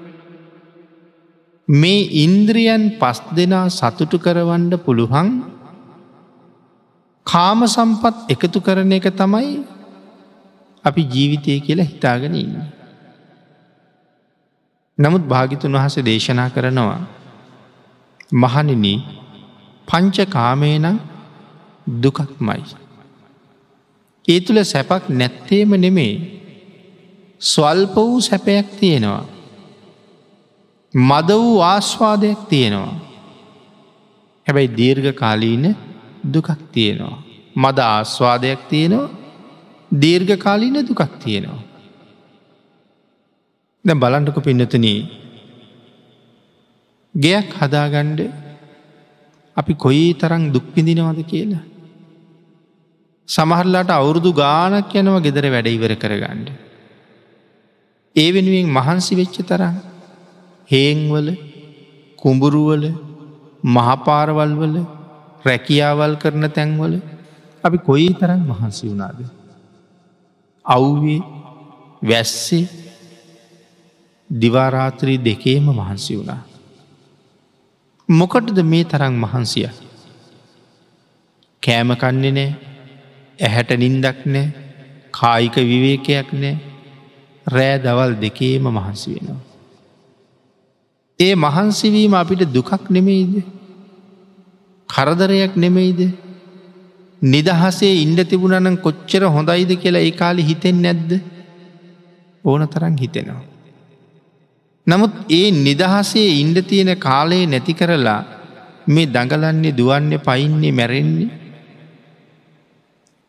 මේ 1.68 2.08
ඉන්ද්‍රියන් 2.16 2.84
පස් 3.00 3.20
දෙනා 3.36 3.66
සතුටු 3.70 4.18
කරවන්ඩ 4.18 4.74
පුළුවන් 4.84 5.28
කාම 7.26 7.60
සම්පත් 7.66 8.16
එකතු 8.28 8.58
කරන 8.60 8.92
එක 8.92 9.08
තමයි 9.12 9.52
අපි 10.84 11.02
ජීවිතය 11.04 11.60
කියලා 11.60 11.90
හිතාගෙන 11.92 12.34
ඉන්න. 12.34 12.56
නමුත් 14.98 15.24
භාගිතුන් 15.28 15.76
වහස 15.76 15.96
දේශනා 16.02 16.48
කරනවා 16.48 17.00
මහනිනි 18.34 18.94
පංච 19.88 20.26
කාමේනම් 20.28 20.96
දුකක්මයි. 22.02 22.62
ඒ 24.28 24.40
තුළ 24.40 24.62
සැපක් 24.62 25.04
නැත්තේම 25.10 25.70
නෙමේ 25.84 26.14
ස්වල්ප 27.40 27.94
වූ 27.96 28.20
සැපයක් 28.20 28.66
තියෙනවා. 28.80 29.24
මද 30.94 31.30
වූ 31.34 31.60
ආස්වාදයක් 31.72 32.40
තියෙනවා. 32.48 32.94
හැබැයි 34.46 34.74
දීර්ඝ 34.78 35.12
කාලීන 35.14 35.64
දුකක් 36.34 36.50
තියෙනවා. 36.72 37.16
මද 37.56 37.78
ආස්වාදයක් 37.78 38.60
තියෙනවා 38.70 39.08
දීර්ඝ 39.92 40.36
කාලීන 40.38 40.78
දුකක් 40.88 41.02
තියෙනවා. 41.22 41.62
ද 43.84 43.88
බලන්ටක 43.94 44.38
පින්නතනී 44.46 45.00
ගෙයක් 47.14 47.48
හදාගණ්ඩ 47.60 48.20
අපි 49.56 49.72
කොයි 49.74 50.06
තරං 50.20 50.42
දුක්පිඳිනවද 50.54 51.20
කියලා. 51.30 51.64
සමහරලාට 53.28 53.90
අවුරුදු 53.90 54.30
ගානක් 54.34 54.94
යනව 54.94 55.16
ගෙදර 55.22 55.46
වැඩ 55.54 55.68
ඉවර 55.68 55.92
කරගණ්ඩ. 55.94 56.48
ඒ 58.16 58.28
වෙනුවෙන් 58.32 58.68
මහන්සි 58.68 59.12
වෙච්ච 59.14 59.36
තරම් 59.42 59.76
හේංවල 60.70 61.28
කුඹුරුවල 62.18 62.84
මහපාරවල්වල 63.68 64.76
රැකියාවල් 65.44 66.14
කරන 66.16 66.44
තැන්වල 66.50 66.94
අපි 67.64 67.78
කොයි 67.80 68.10
තරම් 68.14 68.42
මහන්සි 68.44 68.84
වුණාද. 68.88 69.18
අව්වේ 70.64 71.20
වැස්සේ 72.02 72.66
දිවාරාත්‍රී 74.30 75.18
දෙකේම 75.20 75.66
මහන්සි 75.72 76.16
වුණා. 76.16 76.42
මොකටද 78.08 78.58
මේ 78.64 78.84
තරං 78.84 79.14
මහන්සිය. 79.16 79.68
කෑමකන්නේ 81.62 82.32
නෑ 82.32 82.50
ඇහැට 83.38 83.70
නින්දක් 83.76 84.18
නෑ 84.26 84.46
කායික 85.10 85.56
විවේකයක් 85.64 86.30
නෑ 86.34 86.56
රෑ 87.46 87.76
දවල් 87.78 88.12
දෙකේම 88.22 88.64
මහන්සි 88.68 89.10
වෙනවා. 89.14 89.40
ඒ 91.18 91.34
මහන්සිවීම 91.36 92.14
අපිට 92.14 92.42
දුකක් 92.52 92.90
නෙමෙයිද. 92.90 93.34
කරදරයක් 94.88 95.54
නෙමෙයිද. 95.56 96.00
නිදහසේ 97.22 97.94
ඉන්ඩ 98.04 98.20
තිබුණනම් 98.30 98.76
කොච්චර 98.78 99.22
හොඳයිද 99.28 99.72
කියලා 99.76 100.06
ඒ 100.08 100.12
කාලි 100.12 100.42
හිතෙන් 100.42 100.82
නැද්ද 100.82 101.10
ඕන 102.44 102.62
තරන් 102.68 102.96
හිතෙනවා. 102.96 103.42
නමුත් 104.86 105.14
ඒ 105.30 105.48
නිදහසේ 105.58 106.28
ඉන්ඩ 106.42 106.58
තියෙන 106.62 106.92
කාලයේ 106.98 107.46
නැති 107.46 107.74
කරලා 107.74 108.20
මේ 108.86 109.06
දඟලන්නේ 109.06 109.76
දුවන්නේ 109.76 110.24
පයින්නේ 110.26 110.72
මැරෙන්නේ 110.72 111.28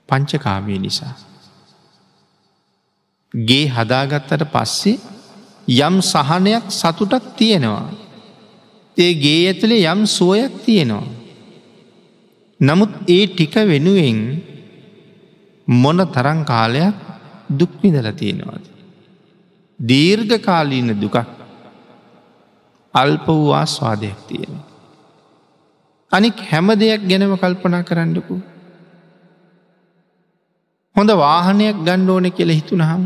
පංචකාමය 0.09 0.77
නිසා. 0.77 1.15
ගේ 3.33 3.65
හදාගත්තට 3.67 4.43
පස්සේ 4.53 4.97
යම් 5.79 5.95
සහනයක් 6.03 6.65
සතුටක් 6.71 7.25
තියෙනවා. 7.37 7.87
ඒ 8.97 9.13
ගේ 9.23 9.41
ඇතුළේ 9.47 9.87
යම් 9.93 10.01
සුවයක් 10.07 10.53
තියෙනවා. 10.65 11.07
නමුත් 12.59 12.91
ඒ 13.07 13.23
ටික 13.27 13.55
වෙනුවෙන් 13.71 14.19
මොන 15.67 15.99
තරං 16.07 16.39
කාලයක් 16.43 16.95
දුක්විදල 17.49 18.07
තියෙනවාද. 18.11 18.65
දීර්ඝ 19.79 20.37
කාලීන 20.41 20.89
දුකක් 21.01 21.17
අල්ප 22.93 23.27
වූ 23.27 23.51
ආස්වාදයක් 23.51 24.19
තියෙන. 24.27 24.53
අනික් 26.11 26.37
හැම 26.49 26.67
දෙයක් 26.75 27.01
ගැනම 27.09 27.33
කල්පනා 27.37 27.83
කරන්නකු. 27.83 28.35
හොඳ 30.99 31.11
වාහනයක් 31.15 31.77
ගණ්ඩ 31.87 32.13
ඕන 32.13 32.27
කියල 32.37 32.51
හිතුනහම්. 32.51 33.03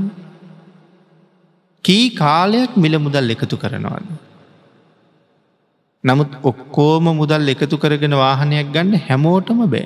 කී 1.83 2.05
කාලයක් 2.21 2.77
මිල 2.77 2.95
මුදල් 3.05 3.33
එකතු 3.35 3.57
කරනවාද. 3.57 4.05
නමුත් 6.03 6.31
ඔක්කෝම 6.43 7.05
මුදල් 7.13 7.51
එකතු 7.53 7.77
කරගෙන 7.77 8.15
වාහනයක් 8.23 8.71
ගන්න 8.73 9.03
හැමෝටම 9.07 9.61
බෑ. 9.65 9.85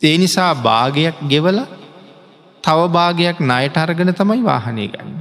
ඒ 0.00 0.16
නිසා 0.18 0.50
භාගයක් 0.66 1.16
ගෙවල 1.32 1.58
තව 2.64 2.78
භාගයක් 2.88 3.42
නයට 3.42 3.76
අරගෙන 3.76 4.12
තමයි 4.12 4.42
වාහනය 4.42 4.86
ගන්න. 4.88 5.16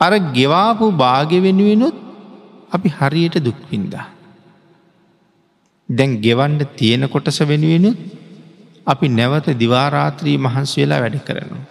අර 0.00 0.12
ගෙවාපු 0.36 0.92
භාග 0.96 1.32
වෙනුවෙනුත් 1.46 1.96
අපි 2.72 2.88
හරියට 2.98 3.38
දුක්වින්දා. 3.46 4.06
දැන් 5.88 6.20
ගෙවන්ඩ 6.20 6.62
තියෙන 6.76 7.08
කොටස 7.08 7.40
වෙනුවෙනුත් 7.44 8.15
අපි 8.86 9.06
නැවත 9.08 9.48
දිවාරාත්‍රී 9.58 10.36
මහන්සි 10.36 10.80
වෙලා 10.80 11.00
වැඩ 11.00 11.18
කරනවා. 11.18 11.64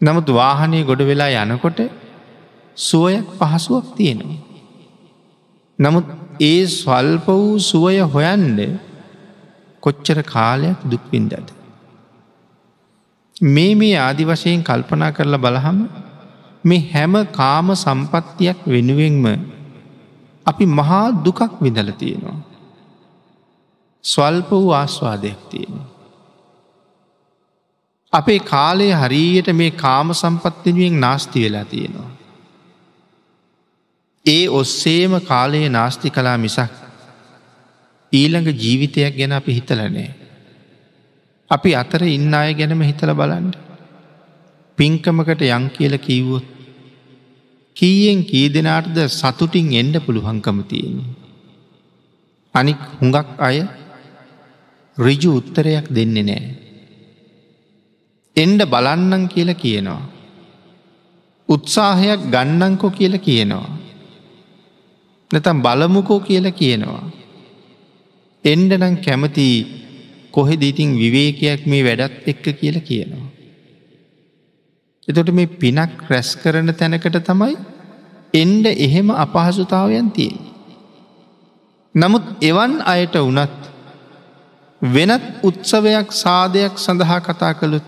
නමුත් 0.00 0.28
වාහනය 0.30 0.80
ගොඩ 0.82 1.02
වෙලා 1.02 1.44
යනකොට 1.44 1.80
සුවයක් 2.76 3.28
පහසුවක් 3.38 3.86
තියෙනවා. 3.96 4.40
නමුත් 5.78 6.06
ඒ 6.40 6.66
ස්වල්ප 6.66 7.26
වූ 7.28 7.58
සුවය 7.60 7.96
හොයන්ඩ 8.06 8.60
කොච්චර 9.82 10.18
කාලයක් 10.24 10.80
දුක්වින්දද. 10.90 11.48
මේ 13.50 13.72
මේ 13.74 13.96
ආදි 13.98 14.24
වශයෙන් 14.24 14.62
කල්පනා 14.62 15.10
කරලා 15.10 15.38
බලහම 15.38 15.78
මේ 16.64 16.82
හැම 16.92 17.14
කාම 17.32 17.68
සම්පත්තියක් 17.76 18.60
වෙනුවෙන්ම 18.66 19.26
අපි 20.46 20.64
මහා 20.72 21.06
දුකක් 21.24 21.40
විඳල 21.60 21.90
තියෙනවා. 21.92 22.38
ස්වල්ප 24.04 24.50
වූ 24.50 24.72
ආස්වාදයක් 24.72 25.40
තියෙන. 25.50 25.80
අපේ 28.12 28.38
කාලය 28.40 28.88
හරියට 28.92 29.48
මේ 29.52 29.70
කාම 29.76 30.12
සම්පත්තිනුවෙන් 30.12 31.00
නාස්ති 31.00 31.44
වෙලා 31.44 31.64
තියෙනවා. 31.64 32.10
ඒ 34.26 34.44
ඔස්සේම 34.50 35.12
කාලයේ 35.22 35.68
නාස්ති 35.68 36.10
කලා 36.10 36.38
මිසක් 36.38 36.72
ඊළඟ 38.12 38.50
ජීවිතයක් 38.54 39.16
ගැන 39.16 39.32
අපි 39.32 39.52
හිතලනෑ. 39.52 40.10
අපි 41.50 41.70
අතර 41.74 42.02
ඉන්න 42.06 42.34
අය 42.34 42.54
ගැනම 42.54 42.82
හිතල 42.82 43.12
බලන්ඩ. 43.12 43.56
පින්කමකට 44.78 45.42
යං 45.48 45.64
කියල 45.70 45.98
කීවොත්. 45.98 46.46
කීයෙන් 47.76 48.24
කී 48.24 48.48
දෙනාටද 48.48 48.98
සතුටින් 49.10 49.72
එන්ඩ 49.72 50.00
පුළුවන්කම 50.00 50.58
තියෙන්නේ. 50.64 51.10
අනික් 52.54 52.80
හුඟක් 53.00 53.28
අය 53.38 53.58
රිජු 54.98 55.30
උත්තරයක් 55.38 55.86
දෙන්නේ 55.94 56.22
නෑ. 56.22 56.46
එන්ඩ 58.36 58.62
බලන්නන් 58.64 59.24
කියල 59.28 59.50
කියනවා. 59.54 60.02
උත්සාහයක් 61.48 62.20
ගන්නංකො 62.34 62.88
කියල 62.90 63.14
කියනවා. 63.18 63.68
නැතම් 65.30 65.58
බලමුකෝ 65.62 66.20
කියල 66.20 66.46
කියනවා. 66.52 67.04
එන්ඩ 68.44 68.72
නම් 68.72 68.94
කැමති 68.96 69.48
කොහෙ 70.30 70.54
දීතින් 70.56 70.90
විවේකයක් 70.96 71.66
මේ 71.66 71.86
වැඩත් 71.86 72.28
එක්ක 72.28 72.44
කියල 72.60 72.76
කියනවා. 72.80 73.26
එතොට 75.08 75.30
මේ 75.30 75.54
පිනක් 75.60 75.92
රැස් 76.10 76.30
කරන 76.36 76.70
තැනකට 76.74 77.18
තමයි 77.22 77.56
එන්ඩ 78.34 78.66
එහෙම 78.76 79.08
අපහසුතාවයන් 79.16 80.10
තියෙන්. 80.10 80.38
නමුත් 81.94 82.24
එවන් 82.40 82.74
අයට 82.84 83.14
වනත් 83.16 83.77
වෙනත් 84.82 85.42
උත්සවයක් 85.42 86.12
සාධයක් 86.14 86.74
සඳහා 86.76 87.20
කතා 87.20 87.54
කළුත් 87.54 87.86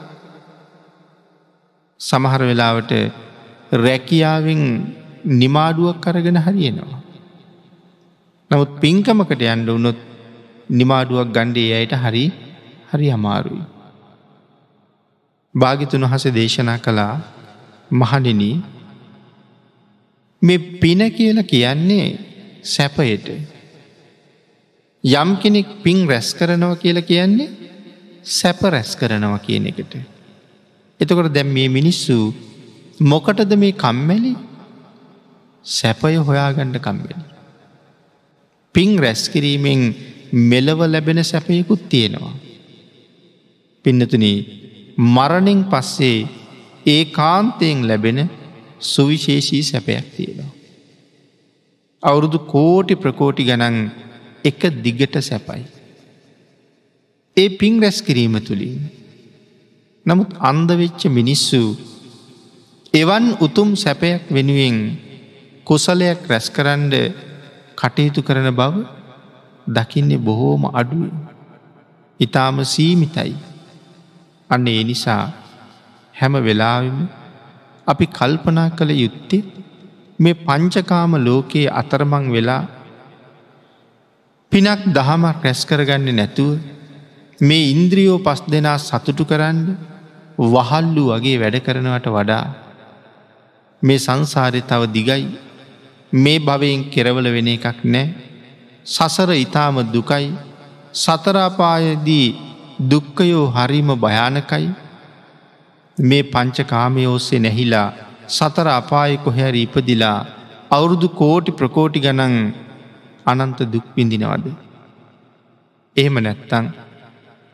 සමහර 2.01 2.43
වෙලාවට 2.43 2.93
රැකියාවෙන් 3.73 4.63
නිමාඩුවක් 5.25 6.01
කරගෙන 6.01 6.37
හරියෙනවා. 6.37 7.01
නමුත් 8.51 8.71
පින්කමකට 8.81 9.43
යන්ඩ 9.45 9.69
වුණොත් 9.69 9.99
නිමාඩුවක් 10.71 11.29
ගණ්ඩේ 11.31 11.75
අයට 11.75 11.95
හරි 11.95 12.25
හරි 12.91 13.09
අමාරුයි. 13.11 13.63
භාගිතුන් 15.55 16.03
වහස 16.03 16.27
දේශනා 16.31 16.79
කළා 16.79 17.15
මහනින 17.93 18.43
මේ 20.43 20.59
පින 20.81 21.01
කියල 21.13 21.39
කියන්නේ 21.45 22.09
සැපයට. 22.65 23.27
යම් 25.05 25.31
කෙනෙක් 25.37 25.69
පින් 25.83 26.07
රැස් 26.07 26.35
කරනව 26.35 26.73
කියලා 26.83 27.09
කියන්නේ 27.11 27.49
සැප 28.23 28.61
රැස් 28.65 28.97
කරනව 28.97 29.35
කියන 29.47 29.67
එකට. 29.67 29.97
එතකොට 31.01 31.33
දැම් 31.33 31.49
මේ 31.49 31.69
මිනිස්සු 31.69 32.35
මොකටද 33.03 33.53
මේ 33.57 33.73
කම්මැලි 33.75 34.33
සැපය 35.67 36.17
හොයාගණ්ඩ 36.21 36.77
කම්මැලි. 36.79 37.25
පින් 38.75 38.99
රැස්කිරීමෙන් 38.99 39.81
මෙලව 40.33 40.81
ලැබෙන 40.87 41.25
සැපයකුත් 41.25 41.89
තියෙනවා. 41.89 42.35
පින්නතුනී 43.85 44.39
මරණින් 45.09 45.65
පස්සේ 45.65 46.29
ඒ 46.87 47.05
කාන්තයෙන් 47.07 47.89
ලැබෙන 47.89 48.19
සුවිශේෂී 48.83 49.63
සැපයක් 49.63 50.07
තියෙනවා. 50.17 50.53
අවුරුදු 52.03 52.39
කෝටි 52.53 52.95
ප්‍රකෝටි 52.97 53.45
ගනන් 53.45 53.79
එක 54.45 54.61
දිගට 54.83 55.15
සැපයි. 55.21 55.63
ඒ 57.37 57.49
පින් 57.51 57.75
රැස් 57.83 57.99
කිරීම 58.01 58.37
තුළින්. 58.41 58.81
නමුත් 60.07 60.31
අන්දවෙච්ච 60.41 61.03
මිනිස්සු 61.09 61.63
එවන් 62.95 63.25
උතුම් 63.41 63.69
සැපයක් 63.77 64.23
වෙනුවෙන් 64.29 64.77
කුසලයක් 65.67 66.21
රැස්කරන්ඩ 66.27 66.95
කටයුතු 67.77 68.21
කරන 68.23 68.49
බව 68.51 68.75
දකින්නේ 69.67 70.19
බොහෝම 70.19 70.63
අඩුවෙන්. 70.73 71.15
ඉතාම 72.21 72.57
සීමිතයි. 72.65 73.35
අන්න 74.51 74.67
ඒ 74.67 74.83
නිසා 74.85 75.25
හැම 76.15 76.35
වෙලාවිම 76.47 76.99
අපි 77.87 78.07
කල්පනා 78.09 78.69
කළ 78.71 78.91
යුත්තේ 78.95 79.43
මේ 80.19 80.41
පංචකාම 80.41 81.13
ලෝකයේ 81.19 81.73
අතරමං 81.73 82.27
වෙලා 82.33 82.63
පිනක් 84.53 84.81
දහමක් 84.89 85.45
රැස් 85.45 85.61
කරගන්න 85.65 86.09
නැතුව 86.13 86.59
මේ 87.41 87.69
ඉන්ද්‍රියෝ 87.73 88.19
පස් 88.19 88.41
දෙනා 88.53 88.79
සතුටු 88.79 89.25
කරන්න 89.25 89.59
වහල්ලු 90.47 91.03
වගේ 91.11 91.37
වැඩ 91.43 91.57
කරනවට 91.67 92.07
වඩා 92.09 92.45
මේ 93.83 93.99
සංසාරය 93.99 94.61
තව 94.63 94.83
දිගයි. 94.97 95.25
මේ 96.13 96.39
භවයෙන් 96.41 96.81
කෙරවල 96.93 97.27
වෙන 97.37 97.49
එකක් 97.49 97.79
නෑ. 97.87 98.07
සසර 98.87 99.31
ඉතාම 99.37 99.77
දුකයි. 99.95 100.27
සතරාපායදී 100.95 102.29
දුක්කයෝ 102.91 103.45
හරිම 103.49 103.91
භයානකයි. 103.97 104.67
මේ 105.99 106.25
පංචකාමය 106.25 107.05
ඔස්සේ 107.07 107.41
නැහිලා 107.41 107.89
සතර 108.29 108.69
අපාය 108.71 109.15
කොහැරි 109.25 109.63
ඉපදිලා 109.67 110.19
අවුරුදු 110.71 111.09
කෝටි 111.21 111.53
ප්‍රකෝටි 111.53 112.05
ගනන් 112.07 112.37
අනන්ත 113.31 113.61
දුක්විඳිනවද. 113.73 114.47
එහෙම 115.97 116.17
නැත්තං 116.19 116.67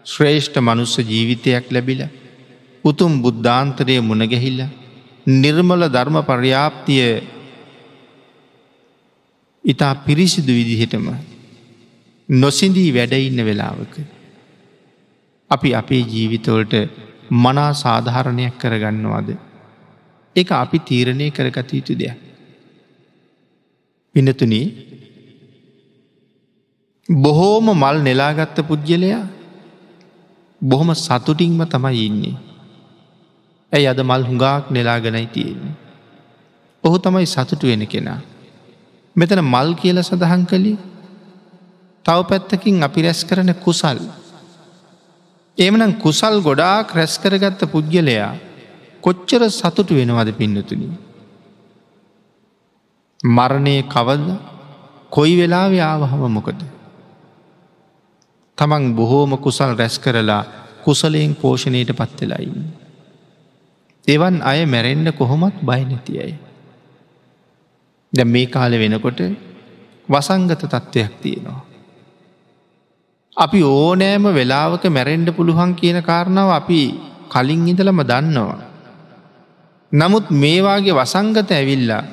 ශ්‍රේෂ්ඨ 0.07 0.59
මනුස්ස 0.59 0.95
ජීවිතයක් 1.11 1.67
ලැබිල 1.71 2.03
උතුම් 2.85 3.13
බුද්ධාන්තරය 3.23 3.97
මුණගැහිල්ල 4.01 4.61
නිර්මල 5.35 5.83
ධර්ම 5.89 6.19
පර්යාප්තිය 6.23 7.07
ඉතා 9.65 9.95
පිරිසිදු 10.05 10.53
විදිහටම 10.59 11.07
නොසිඳී 12.29 12.91
වැඩඉන්න 12.93 13.41
වෙලාවක. 13.45 13.95
අපි 15.51 15.71
අපේ 15.75 16.03
ජීවිතවලට 16.05 16.75
මනා 17.43 17.73
සාධාරණයක් 17.75 18.55
කරගන්නවාද. 18.59 19.29
එක 20.37 20.49
අපි 20.55 20.79
තීරණය 20.81 21.27
කරගත 21.31 21.71
යුතු 21.73 21.95
දෙයක්. 21.95 22.19
පිනතුනී 24.15 24.67
බොහෝම 27.09 27.71
මල් 27.73 28.03
නෙලාගත්ත 28.03 28.59
පුද්ගලයා 28.67 29.23
බොහොම 30.61 30.91
සතුටින්ම 30.97 31.63
තමයි 31.65 32.07
ඉන්නේ. 32.07 32.37
ඇයි 33.73 33.87
අද 33.87 34.01
මල් 34.03 34.23
හුඟාක් 34.23 34.71
නෙලාගෙනයි 34.71 35.27
තියෙන්නේ. 35.27 35.75
ඔහු 36.85 36.99
තමයි 36.99 37.27
සතුටු 37.27 37.67
වෙන 37.67 37.87
කෙනා. 37.87 38.21
මෙතන 39.17 39.41
මල් 39.45 39.75
කියල 39.75 40.03
සඳහන් 40.03 40.43
කළේ 40.47 40.79
තව 42.05 42.19
පැත්තකින් 42.25 42.83
අපි 42.83 43.03
රැස් 43.03 43.25
කරන 43.25 43.55
කුසල්. 43.57 43.99
එමනම් 45.59 45.93
කුසල් 45.95 46.43
ගොඩාක් 46.43 46.95
රැස් 46.95 47.19
කරගත්ත 47.19 47.71
පුද්ගලයා 47.71 48.35
කොච්චර 49.01 49.43
සතුටු 49.51 49.95
වෙනවද 49.95 50.31
පින්නතුනි. 50.33 50.89
මරණය 53.21 53.77
කවද 53.85 54.27
කොයි 55.11 55.35
වෙලාවේ 55.39 55.83
ආවහම 55.83 56.27
මොකද. 56.29 56.76
තමන් 58.59 58.85
බොහෝම 58.95 59.37
කුසල් 59.39 59.73
රැස් 59.75 59.97
කරලා 59.99 60.43
කුසලයෙන් 60.85 61.35
පෝෂණයට 61.35 61.91
පත්වෙලයින්න. 61.93 62.65
එවන් 64.09 64.37
අය 64.43 64.61
මැරෙන්ඩ 64.67 65.09
කොහොමත් 65.13 65.57
බයිනැතියයි. 65.63 66.35
ද 68.13 68.19
මේ 68.25 68.47
කාලෙ 68.47 68.77
වෙනකොට 68.79 69.21
වසංගත 70.09 70.63
තත්ත්වයක් 70.65 71.13
තියෙනවා. 71.23 71.61
අපි 73.37 73.61
ඕනෑම 73.65 74.25
වෙලාවක 74.31 74.85
මැරෙන්ඩ 74.89 75.29
පුළුවන් 75.37 75.75
කියන 75.75 75.99
කාරණාව 76.03 76.51
අපි 76.51 76.81
කලින් 77.29 77.69
ඉඳලම 77.69 78.01
දන්නවා. 78.03 78.59
නමුත් 79.93 80.27
මේවාගේ 80.35 80.95
වසංගත 80.95 81.51
ඇවිල්ලා 81.51 82.05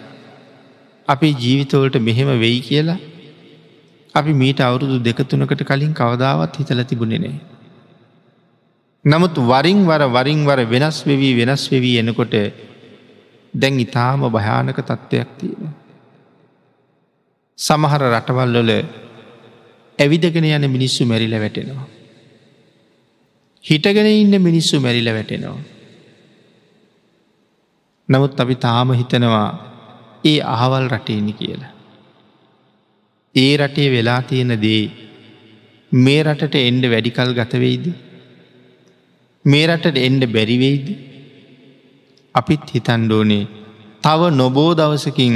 අපි 1.07 1.29
ජීවිතවලට 1.35 1.95
මෙහෙම 1.99 2.29
වෙයි 2.39 2.59
කියලා 2.61 2.99
අපි 4.15 4.31
මීට 4.33 4.59
අවුරුදු 4.59 4.97
දෙකතුනකට 4.99 5.63
කලින් 5.63 5.93
කවදාවත් 5.93 6.57
හිතල 6.59 6.81
තිබුණෙනේ. 6.83 7.35
නමුත් 9.05 9.35
වරින් 9.43 9.79
වර 9.85 10.03
වරින් 10.07 10.45
වර 10.45 10.59
වෙනස් 10.65 10.97
වෙවී 11.05 11.33
වෙනස් 11.39 11.63
වෙවී 11.71 11.97
එනකොට 11.97 12.35
දැන් 13.53 13.79
ඉතාම 13.79 14.21
භයානක 14.29 14.79
තත්ත්වයක් 14.81 15.29
තියෙන. 15.37 15.73
සමහර 17.59 18.01
රටවල්ලොල 18.09 18.71
ඇවිදගෙන 19.99 20.47
යන 20.47 20.65
මිනිස්සු 20.69 21.05
මැරිල 21.05 21.35
වැටෙනවා. 21.35 21.87
හිටගෙන 23.65 24.07
ඉන්න 24.13 24.41
මිනිස්සු 24.41 24.79
මැරිල 24.79 25.09
වැටෙනවා. 25.09 25.59
නමුත් 28.09 28.39
අපි 28.39 28.55
තාම 28.57 28.89
හිතනවා 28.93 29.47
ඒ 30.23 30.39
අහවල් 30.55 30.87
රටේනි 30.87 31.33
කියලා. 31.33 31.72
ඒ 33.35 33.53
රටේ 33.57 33.89
වෙලා 33.91 34.21
තියෙන 34.21 34.53
දේ 34.61 34.81
මේ 35.91 36.21
රටට 36.23 36.55
එන්ඩ 36.59 36.83
වැඩිකල් 36.85 37.31
ගතවෙයිද. 37.39 37.85
මේ 39.45 39.65
රටට 39.67 39.97
එන්ඩ 39.99 40.23
බැරිවෙයිද. 40.27 40.87
අපිත් 42.35 42.65
හිතන්ඩෝනේ 42.75 43.43
තව 44.03 44.29
නොබෝ 44.31 44.71
දවසකින් 44.73 45.35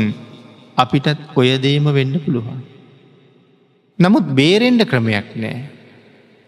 අපිටත් 0.77 1.23
ඔයදේම 1.35 1.87
වෙන්න 1.97 2.13
පුළුවන්. 2.19 2.59
නමුත් 3.99 4.27
බේරෙන්ඩ 4.39 4.83
ක්‍රමයක් 4.91 5.29
නෑ. 5.35 5.57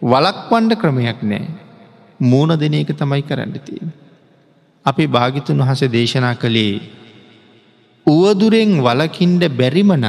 වලක්වන්ඩ 0.02 0.78
ක්‍රමයක් 0.82 1.20
නෑ. 1.22 1.48
මූුණ 2.20 2.60
දෙන 2.60 2.74
එක 2.74 2.92
තමයි 2.94 3.22
කරන්න 3.22 3.56
තියෙන. 3.60 3.90
අපි 4.86 5.04
භාගිතුන් 5.08 5.58
වහස 5.60 5.82
දේශනා 5.88 6.34
කළේ 6.36 6.76
උවදුරෙන් 8.06 8.72
වලකින්ඩ 8.80 9.42
බැරිමනං 9.52 10.06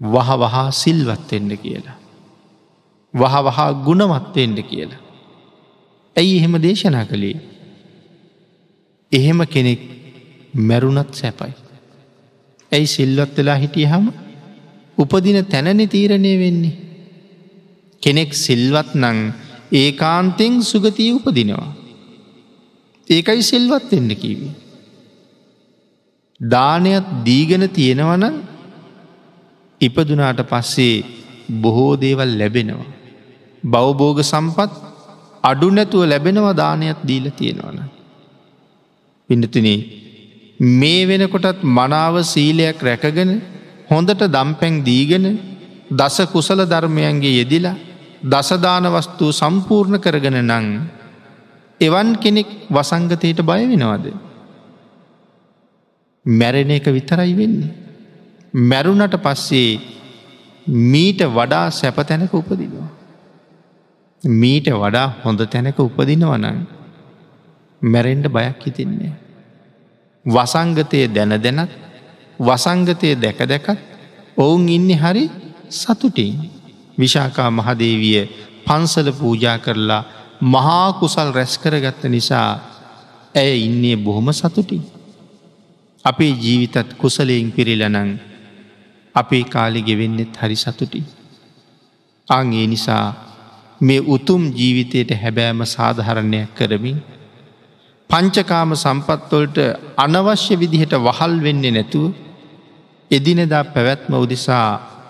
වහ 0.00 0.30
වහා 0.42 0.70
සිල්වත්වෙන්ඩ 0.70 1.52
කියලා. 1.52 1.96
වහ 3.14 3.34
වහා 3.46 3.72
ගුණවත්වෙන්ඩ 3.86 4.58
කියලා. 4.60 5.00
ඇයි 6.16 6.36
එහෙම 6.36 6.54
දේශනා 6.62 7.04
කළේ. 7.04 7.38
එහෙම 9.12 9.40
කෙනෙක් 9.46 9.80
මැරුණත් 10.54 11.14
සැපයි. 11.14 11.54
ඇයි 12.72 12.86
සිල්වත් 12.86 13.36
වෙලා 13.36 13.56
හිටිය 13.56 13.86
හම 13.86 14.06
උපදින 14.98 15.44
තැනනෙ 15.44 15.86
තීරණය 15.86 16.32
වෙන්නේ. 16.38 16.76
කෙනෙක් 18.02 18.34
සිල්වත් 18.34 18.94
නං 18.94 19.18
ඒකාන්තෙන් 19.72 20.62
සුගතිය 20.62 21.12
උපදිනවා. 21.12 21.74
ඒකයි 23.10 23.42
සිල්වත් 23.42 23.92
එන්න 23.92 24.10
කීවී. 24.16 24.54
දානයක් 26.40 27.06
දීගෙන 27.24 27.64
තියෙනවන 27.68 28.24
ඉපදුනාට 29.80 30.40
පස්සේ 30.42 31.04
බොහෝ 31.62 31.92
දේවල් 31.96 32.30
ලැබෙනවා. 32.38 32.88
බවබෝග 33.64 34.18
සම්පත් 34.22 34.72
අඩු 35.42 35.68
නැතුව 35.70 36.02
ලැබෙනවා 36.04 36.54
දානයක් 36.54 37.00
දීල 37.08 37.26
තියෙනවන. 37.30 37.78
පිඩතින 39.28 39.68
මේ 40.78 41.06
වෙනකොටත් 41.06 41.62
මනාව 41.76 42.14
සීලයක් 42.24 42.78
රැකගෙන 42.80 43.32
හොඳට 43.90 44.22
දම්පැන් 44.28 44.84
දීගෙන 44.84 45.26
දස 45.90 46.16
කුසල 46.32 46.60
ධර්මයන්ගේ 46.64 47.36
යෙදිලා 47.38 47.76
දසදාන 48.24 48.86
වස්තුූ 48.86 49.32
සම්පූර්ණ 49.32 50.00
කරගෙන 50.00 50.38
නං 50.42 50.66
එවන් 51.80 52.08
කෙනෙක් 52.16 52.48
වසංගතයට 52.68 53.40
බය 53.42 53.62
වෙනවද. 53.64 54.06
මැරෙන 56.26 56.70
එක 56.70 56.86
විතරයි 56.88 57.34
වෙන්නේ. 57.34 57.87
මැරුණට 58.54 59.14
පස්සේ 59.16 59.80
මීට 60.66 61.20
වඩා 61.28 61.70
සැප 61.70 61.96
තැනක 61.98 62.34
උපදිනවා. 62.34 62.88
මීට 64.24 64.66
වඩා 64.66 65.12
හොඳ 65.24 65.40
තැනක 65.42 65.78
උපදිනවනං 65.78 66.66
මැරෙන්ඩ 67.82 68.28
බයක් 68.28 68.64
හිතින්නේ. 68.66 69.12
වසංගතය 70.26 71.08
දැන 71.08 71.30
දැනත් 71.38 71.70
වසංගතය 72.38 73.14
දැක 73.16 73.38
දැකත් 73.44 73.78
ඔවුන් 74.36 74.68
ඉන්න 74.68 74.90
හරි 74.94 75.30
සතුටින් 75.70 76.50
විශාකා 76.98 77.50
මහදේවිය 77.50 78.28
පන්සල 78.64 79.12
පූජා 79.12 79.58
කරලා 79.58 80.04
මහා 80.42 80.92
කුසල් 80.94 81.32
රැස්කරගත්ත 81.32 82.04
නිසා 82.06 82.60
ඇය 83.34 83.58
ඉන්නේ 83.58 83.96
බොහොම 83.96 84.32
සතුටින්. 84.32 84.82
අපේ 86.04 86.32
ජීවිතත් 86.34 86.94
කුසලයෙන් 86.94 87.52
පිරිලනං 87.52 88.27
අපේ 89.14 89.44
කාලි 89.44 89.82
ගෙවෙන්නෙත් 89.82 90.36
හරි 90.36 90.56
සතුටි. 90.56 91.02
අංගේ 92.28 92.66
නිසා 92.66 93.06
මේ 93.80 94.00
උතුම් 94.06 94.42
ජීවිතයට 94.52 95.10
හැබෑම 95.22 95.60
සාධහරණයක් 95.66 96.48
කරමින් 96.54 96.98
පංචකාම 98.10 98.70
සම්පත්වලට 98.74 99.58
අනවශ්‍ය 99.96 100.54
විදිහට 100.56 100.92
වහල් 100.98 101.34
වෙන්නේ 101.42 101.70
නැතුව 101.70 102.12
එදිනෙදා 103.10 103.64
පැවැත්ම 103.64 104.12
උදෙසා 104.14 104.68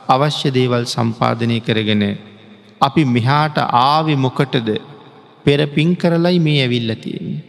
අවශ්‍ය 0.09 0.49
දේවල් 0.51 0.85
සම්පාධනය 0.87 1.59
කරගෙන 1.61 2.05
අපි 2.81 3.03
මෙහාට 3.07 3.59
ආවෙ 3.59 4.15
මොකටද 4.17 4.69
පෙර 5.45 5.61
පින් 5.67 5.91
කරලයි 5.97 6.39
මේ 6.39 6.63
ඇවිල්ල 6.63 6.95
තියෙන්නේ. 6.95 7.43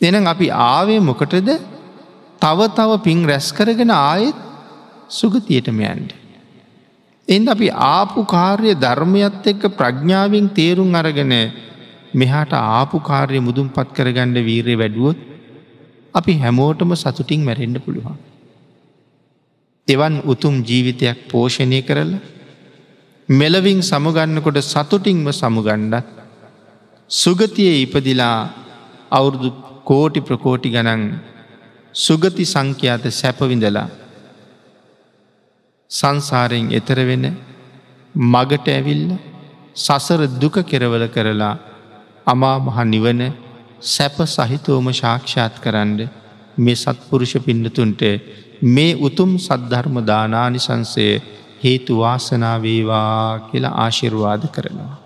දෙනම් 0.00 0.26
අපි 0.26 0.46
ආවේ 0.70 1.00
මොකටද 1.00 1.48
තව 2.42 2.58
තව 2.76 2.90
පින් 3.02 3.20
රැස් 3.24 3.48
කරගෙන 3.52 3.90
ආයෙත් 3.90 4.38
සුගතියටම 5.08 5.80
යන්ට. 5.82 6.12
එන්ද 7.28 7.48
අපි 7.48 7.68
ආපු 7.70 8.24
කාර්ය 8.24 8.74
ධර්මයත් 8.76 9.46
එක්ක 9.46 9.64
ප්‍රඥාවෙන් 9.72 10.48
තේරුම් 10.50 10.94
අරගෙන 10.94 11.34
මෙහාට 12.14 12.52
ආපු 12.52 12.98
කාර්ය 13.00 13.40
මුදුම් 13.40 13.68
පත් 13.68 13.88
කරගණ්ඩ 13.92 14.38
වීරය 14.40 14.74
වැඩුවොත් 14.74 15.18
අපි 16.14 16.32
හැමෝටම 16.34 16.94
සතුටින් 16.94 17.40
මැරෙන්ඩ 17.40 17.78
පුළුවන්. 17.78 18.16
එවන් 19.88 20.14
උතුම් 20.24 20.54
ජීවිතයක් 20.62 21.18
පෝෂණය 21.28 21.80
කරලා 21.82 22.22
මෙලවින් 23.28 23.80
සමුගන්නකොට 23.82 24.58
සතුටින්ම 24.62 25.26
සමුගණ්ඩත් 25.32 26.06
සුගතිය 27.10 27.82
ඉපදිලා 27.82 28.38
අවුරුදු 29.10 29.50
කෝටි 29.84 30.20
ප්‍රකෝටි 30.20 30.70
ගණන් 30.70 31.02
සුගති 31.94 32.44
සංඛ්‍යාත 32.44 33.04
සැපවිඳලා 33.12 33.88
සංසාරයෙන් 35.90 36.66
එතර 36.72 36.98
වෙන 37.02 37.24
මගට 38.14 38.66
ඇවිල්ල 38.68 39.10
සසර 39.76 40.20
දුක 40.36 40.56
කෙරවල 40.64 41.04
කරලා 41.08 41.54
අමා 42.26 42.56
මහ 42.58 42.78
නිවන 42.84 43.20
සැප 43.86 44.16
සහිතෝම 44.26 44.86
ශාක්ෂාත් 44.92 45.54
කරන්න 45.60 45.98
මේ 46.58 46.76
සත්පුරුෂ 46.76 47.34
පින්නතුන්ට 47.40 48.02
මේ 48.66 48.98
උතුම් 48.98 49.32
සද්ධර්ම 49.38 49.96
දානානිසංසය 50.02 51.06
හේතු 51.62 51.92
වාසනාවේවා 51.96 53.40
කියලා 53.46 53.74
ආශිර්වාද 53.78 54.42
කරනවා. 54.48 54.96